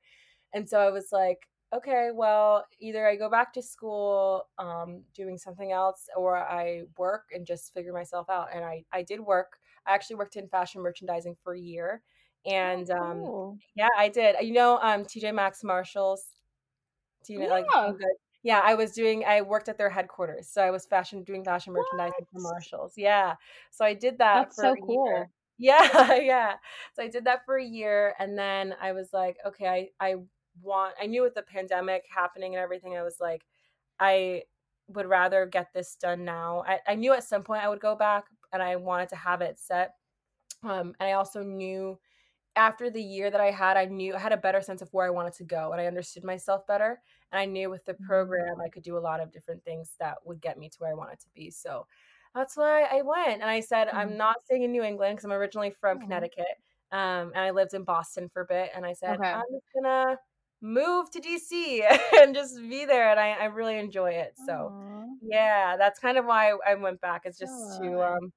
[0.54, 5.38] And so I was like, okay, well, either I go back to school um, doing
[5.38, 8.50] something else or I work and just figure myself out.
[8.54, 9.58] And I, I did work.
[9.86, 12.04] I actually worked in fashion merchandising for a year.
[12.64, 13.60] Oh, And um, cool.
[13.76, 14.36] yeah, I did.
[14.46, 16.26] You know, um, TJ Maxx Marshalls.
[17.26, 17.94] Do you know, like, Yeah.
[17.98, 18.16] good.
[18.44, 20.50] Yeah, I was doing, I worked at their headquarters.
[20.50, 22.94] So I was fashion, doing fashion merchandising for Marshalls.
[22.98, 23.36] Yeah.
[23.72, 25.00] So I did that That's for so a year.
[25.06, 25.32] cool.
[25.60, 26.58] Yeah, yeah.
[26.94, 30.16] So I did that for a year and then I was like, okay, I, I
[30.62, 33.46] want I knew with the pandemic happening and everything, I was like,
[34.00, 34.44] I
[34.88, 36.64] would rather get this done now.
[36.68, 39.42] I, I knew at some point I would go back and I wanted to have
[39.42, 39.96] it set.
[40.64, 42.00] Um, and I also knew
[42.56, 45.08] after the year that I had, I knew I had a better sense of where
[45.08, 47.02] I wanted to go and I understood myself better.
[47.32, 48.08] And I knew with the Mhm.
[48.08, 50.92] program I could do a lot of different things that would get me to where
[50.92, 51.52] I wanted to be.
[51.52, 51.88] So
[52.36, 53.42] that's why I went.
[53.42, 54.18] And I said, I'm Mhm.
[54.18, 56.00] not staying in New England because I'm originally from Aw.
[56.00, 56.46] Connecticut.
[56.92, 58.72] Um, and I lived in Boston for a bit.
[58.76, 59.34] And I said, Okay.
[59.34, 60.18] I'm just gonna
[60.62, 61.84] move to DC
[62.22, 63.10] and just be there.
[63.12, 64.34] And I, I really enjoy it.
[64.38, 65.08] So Aw.
[65.22, 67.24] yeah, that's kind of why I went back.
[67.26, 68.34] It's just to um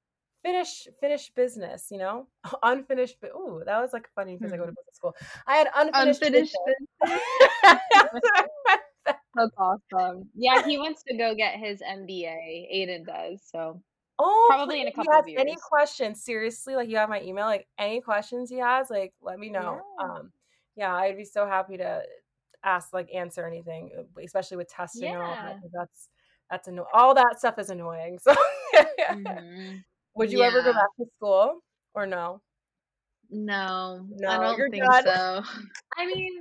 [0.46, 2.26] finish finish business, you know?
[2.62, 4.74] Unfinished Ooh, that was like funny because I go to Hmm.
[4.74, 5.16] business school.
[5.46, 6.88] I had unfinished Unfinished business.
[7.02, 8.22] business.
[9.34, 10.28] That's awesome.
[10.34, 12.68] Yeah, he wants to go get his MBA.
[12.74, 13.42] Aiden does.
[13.44, 13.82] So
[14.18, 17.66] Oh, probably in a couple of any questions, seriously, like you have my email, like
[17.78, 19.82] any questions he has, like let me know.
[20.00, 20.04] Yeah.
[20.06, 20.32] Um,
[20.74, 22.02] yeah, I'd be so happy to
[22.64, 25.56] ask, like answer anything, uh, especially with testing and all that.
[25.72, 26.08] That's
[26.50, 26.88] that's annoying.
[26.94, 28.18] All that stuff is annoying.
[28.20, 28.34] So,
[29.10, 29.84] Mhm.
[30.16, 31.60] Would you ever go back to school
[31.94, 32.40] or no?
[33.30, 35.04] No, I don't think done.
[35.04, 35.42] so.
[35.96, 36.32] I mean,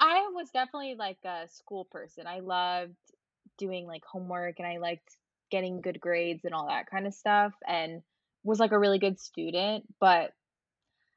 [0.00, 2.26] I was definitely like a school person.
[2.26, 2.96] I loved
[3.58, 5.16] doing like homework and I liked
[5.50, 8.02] getting good grades and all that kind of stuff and
[8.44, 10.32] was like a really good student, but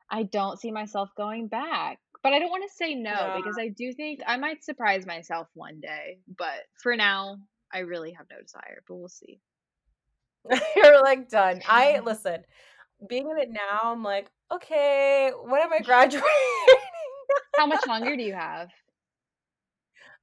[0.09, 1.99] I don't see myself going back.
[2.21, 3.37] But I don't want to say no Yeah.
[3.37, 6.19] because I do think I might surprise myself one day.
[6.37, 7.37] But for now,
[7.71, 9.39] I really have no desire, but we'll see.
[10.75, 11.61] You're like done.
[11.67, 12.43] I listen.
[13.07, 16.29] Being in it now, I'm like, okay, when am I graduating?
[17.57, 18.69] How much longer do you have?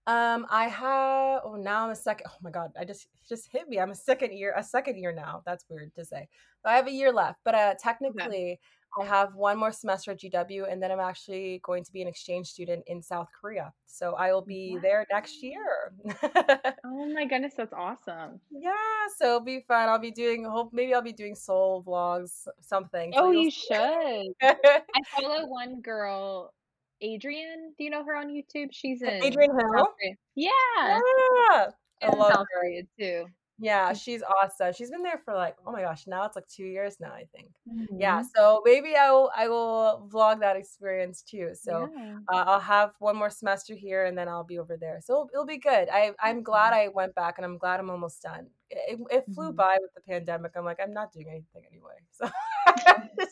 [0.06, 1.42] um, I have.
[1.44, 2.26] Oh, now I'm a second.
[2.30, 3.78] Oh my god, I just just hit me.
[3.78, 4.54] I'm a second year.
[4.56, 5.42] A second year now.
[5.46, 6.28] That's weird to say.
[6.64, 7.40] But I have a year left.
[7.44, 8.58] But uh, technically,
[8.98, 12.08] I have one more semester at GW, and then I'm actually going to be an
[12.08, 13.72] exchange student in South Korea.
[13.86, 15.92] So I will be there next year.
[16.84, 18.40] Oh my goodness, that's awesome.
[18.50, 18.72] yeah,
[19.16, 19.88] so it'll be fun.
[19.88, 20.44] I'll be doing.
[20.44, 23.12] Hope maybe I'll be doing Seoul vlogs, something.
[23.12, 23.50] So Oh, see.
[23.50, 24.26] should.
[24.42, 26.52] I follow one girl,
[27.00, 27.74] Adrian.
[27.78, 28.68] Do you know her on YouTube?
[28.72, 29.86] She's in Adrian Hill.
[30.34, 30.50] Yeah,
[30.86, 31.66] Yeah,
[32.02, 32.60] I love South her.
[32.60, 33.26] Korea too.
[33.60, 34.72] Yeah, she's awesome.
[34.72, 37.26] She's been there for like, oh my gosh, now it's like two years now, I
[37.36, 37.50] think.
[37.98, 38.30] Yeah, Mhm.
[38.34, 41.50] so maybe I will I will vlog that experience too.
[41.54, 42.20] So Yeah.
[42.32, 45.00] uh, I'll have one more semester here and then I'll be over there.
[45.02, 45.88] So it'll, it'll be good.
[45.92, 48.48] I I'm glad I went back and I'm glad I'm almost done.
[48.70, 49.54] It, it flew Mhm.
[49.54, 50.52] by with the pandemic.
[50.56, 51.96] I'm like I'm not doing anything anyway.
[52.12, 52.28] So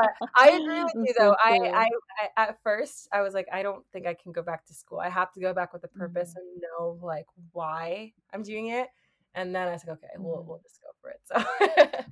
[0.00, 1.32] but I agree with you though.
[1.32, 1.72] so I, cool.
[1.74, 1.88] I
[2.36, 4.98] I at first I was like I don't think I can go back to school.
[4.98, 6.40] I have to go back with a purpose Mhm.
[6.40, 8.88] and know like why I'm doing it.
[9.36, 10.46] And then I said, okay, we'll Mhm.
[10.46, 11.20] we'll just go for it.
[11.24, 11.34] So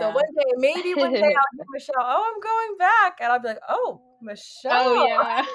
[0.00, 3.18] so one day, maybe one day I'll get Michelle, oh, I'm going back.
[3.20, 4.72] And I'll be like, oh, Michelle.
[4.74, 5.46] Oh yeah.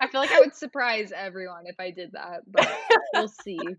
[0.00, 2.68] I feel like I would surprise everyone if I did that, but
[3.14, 3.76] we'll see.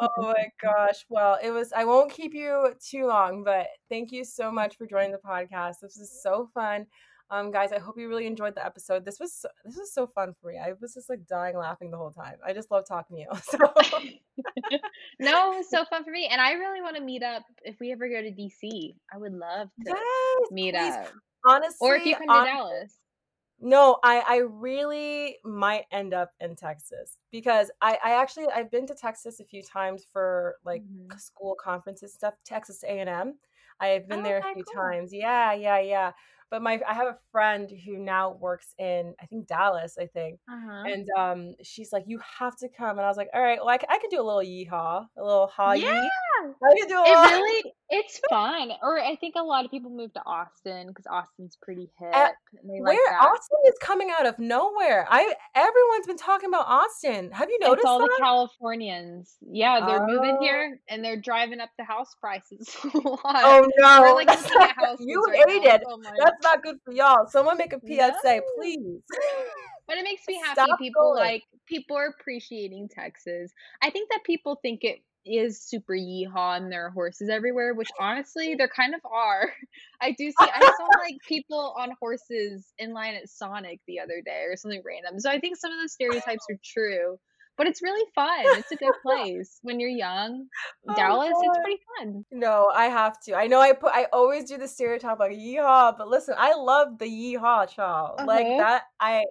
[0.00, 1.04] Oh my gosh.
[1.08, 4.86] Well, it was, I won't keep you too long, but thank you so much for
[4.86, 5.80] joining the podcast.
[5.82, 6.86] This was so fun.
[7.28, 9.04] Um, guys, I hope you really enjoyed the episode.
[9.04, 10.58] This was so, this was so fun for me.
[10.58, 12.36] I was just like dying laughing the whole time.
[12.46, 13.28] I just love talking to you.
[13.42, 14.78] So
[15.18, 17.76] no, it was so fun for me, and I really want to meet up if
[17.80, 18.94] we ever go to DC.
[19.12, 20.92] I would love to yes, meet please.
[20.92, 21.08] up,
[21.44, 22.94] Honestly, or if you come to hon- Dallas.
[23.58, 28.86] No, I I really might end up in Texas because I I actually I've been
[28.86, 31.18] to Texas a few times for like Mhm.
[31.18, 32.34] school conferences stuff.
[32.44, 33.38] Texas A and M.
[33.80, 34.98] I've been Oh, there a few cool.
[35.02, 35.12] times.
[35.12, 36.12] Yeah, yeah, yeah.
[36.50, 40.38] But my I have a friend who now works in I think Dallas, I think.
[40.50, 40.84] Uh-huh.
[40.86, 42.98] And um she's like, You have to come.
[42.98, 45.48] And I was like, All right, well I can do a little yeehaw, a little
[45.48, 46.10] ha Yeah, yee.
[46.46, 48.70] I can do a it little really it's fun.
[48.82, 52.70] Or I think a lot of people move to Austin because Austin's pretty hip and
[52.70, 53.20] they like where that.
[53.22, 55.06] Austin is coming out of nowhere.
[55.10, 57.30] I everyone's been talking about Austin.
[57.32, 57.78] Have you noticed?
[57.80, 58.10] It's all the?
[58.18, 59.36] Californians.
[59.40, 60.42] Yeah, they're moving Oh.
[60.42, 63.20] here and they're driving up the house prices a lot.
[63.24, 64.84] Oh no, like that's looking not at good.
[64.86, 65.52] houses You right now.
[65.52, 65.82] hated.
[65.86, 66.10] Oh my
[66.40, 67.26] That's not good for y'all.
[67.28, 68.40] Someone make a PSA, No.
[68.56, 69.02] please.
[69.88, 71.20] But it makes me happy Stop people going.
[71.20, 73.52] like people are appreciating Texas.
[73.80, 77.88] I think that people think it is super yeehaw and there are horses everywhere, which
[78.00, 79.52] honestly there kind of are.
[80.00, 84.20] I do see I saw like people on horses in line at Sonic the other
[84.24, 85.20] day or something random.
[85.20, 87.18] So I think some of those stereotypes are true.
[87.56, 88.44] But it's really fun.
[88.58, 90.46] It's a good place when you're young.
[90.88, 92.24] Oh, Dallas, it's pretty fun.
[92.30, 93.34] No, I have to.
[93.34, 96.98] I know I put I always do the stereotype like yeehaw, but listen, I love
[96.98, 98.20] the yeehaw, child.
[98.26, 98.58] Like Uh-huh.
[98.58, 99.24] that I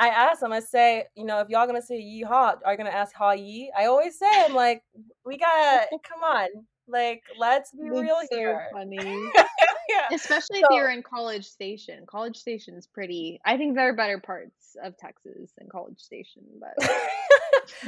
[0.00, 2.90] I ask them, I say, you know, if y'all gonna say yeehaw, are you gonna
[2.90, 3.70] ask ha yee?
[3.76, 4.82] I always say I'm like,
[5.26, 6.48] we gotta come on.
[6.90, 8.66] Like, let's be real so here.
[8.72, 8.96] funny.
[9.90, 10.08] yeah.
[10.10, 12.04] Especially if you're in College Station.
[12.06, 16.72] College Station's pretty I think there are better parts of Texas than College Station, but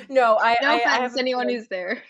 [0.08, 2.02] no, I no I, I offense have anyone who's there.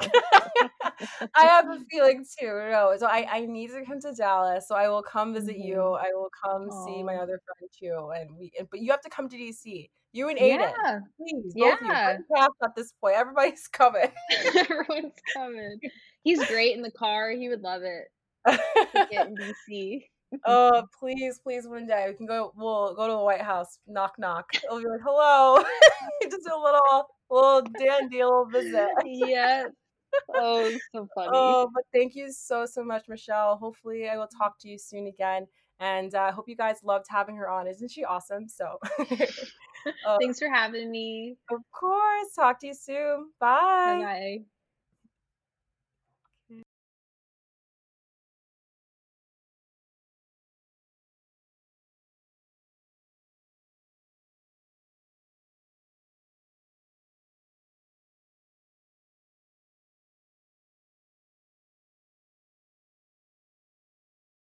[0.00, 2.46] I have a feeling too.
[2.70, 4.66] No, so I, I need to come to Dallas.
[4.68, 5.76] So I will come visit you.
[5.76, 5.98] Mhm.
[6.00, 8.10] I will come see my other friend too.
[8.16, 9.90] And we, and, but you have to come to DC.
[10.12, 11.00] You and Aiden, Yeah.
[11.18, 11.86] please, both of you.
[11.88, 12.16] Yeah.
[12.16, 13.16] Bring cast at this point.
[13.16, 14.10] Everybody's coming.
[14.56, 15.78] Everyone's coming.
[16.24, 17.30] He's great in the car.
[17.30, 18.08] He would love it.
[19.10, 20.04] Get in DC.
[20.46, 22.52] Oh, please, please, one day we can go.
[22.56, 23.78] We'll go to the White House.
[23.86, 24.46] Knock, knock.
[24.54, 25.62] It'll be like, hello.
[26.22, 28.88] Just a little, little dandy, little visit.
[29.04, 29.66] yeah.
[30.34, 31.30] Oh, so funny.
[31.32, 33.56] Oh, but thank you so so much, Michelle.
[33.56, 35.46] Hopefully, I will talk to you soon again,
[35.78, 37.66] and I uh, hope you guys loved having her on.
[37.66, 38.48] Isn't she awesome?
[38.48, 38.78] So,
[40.06, 41.36] uh, Thanks for having me.
[41.50, 43.30] of course, talk to you soon.
[43.38, 43.98] Bye.
[43.98, 44.38] Bye bye.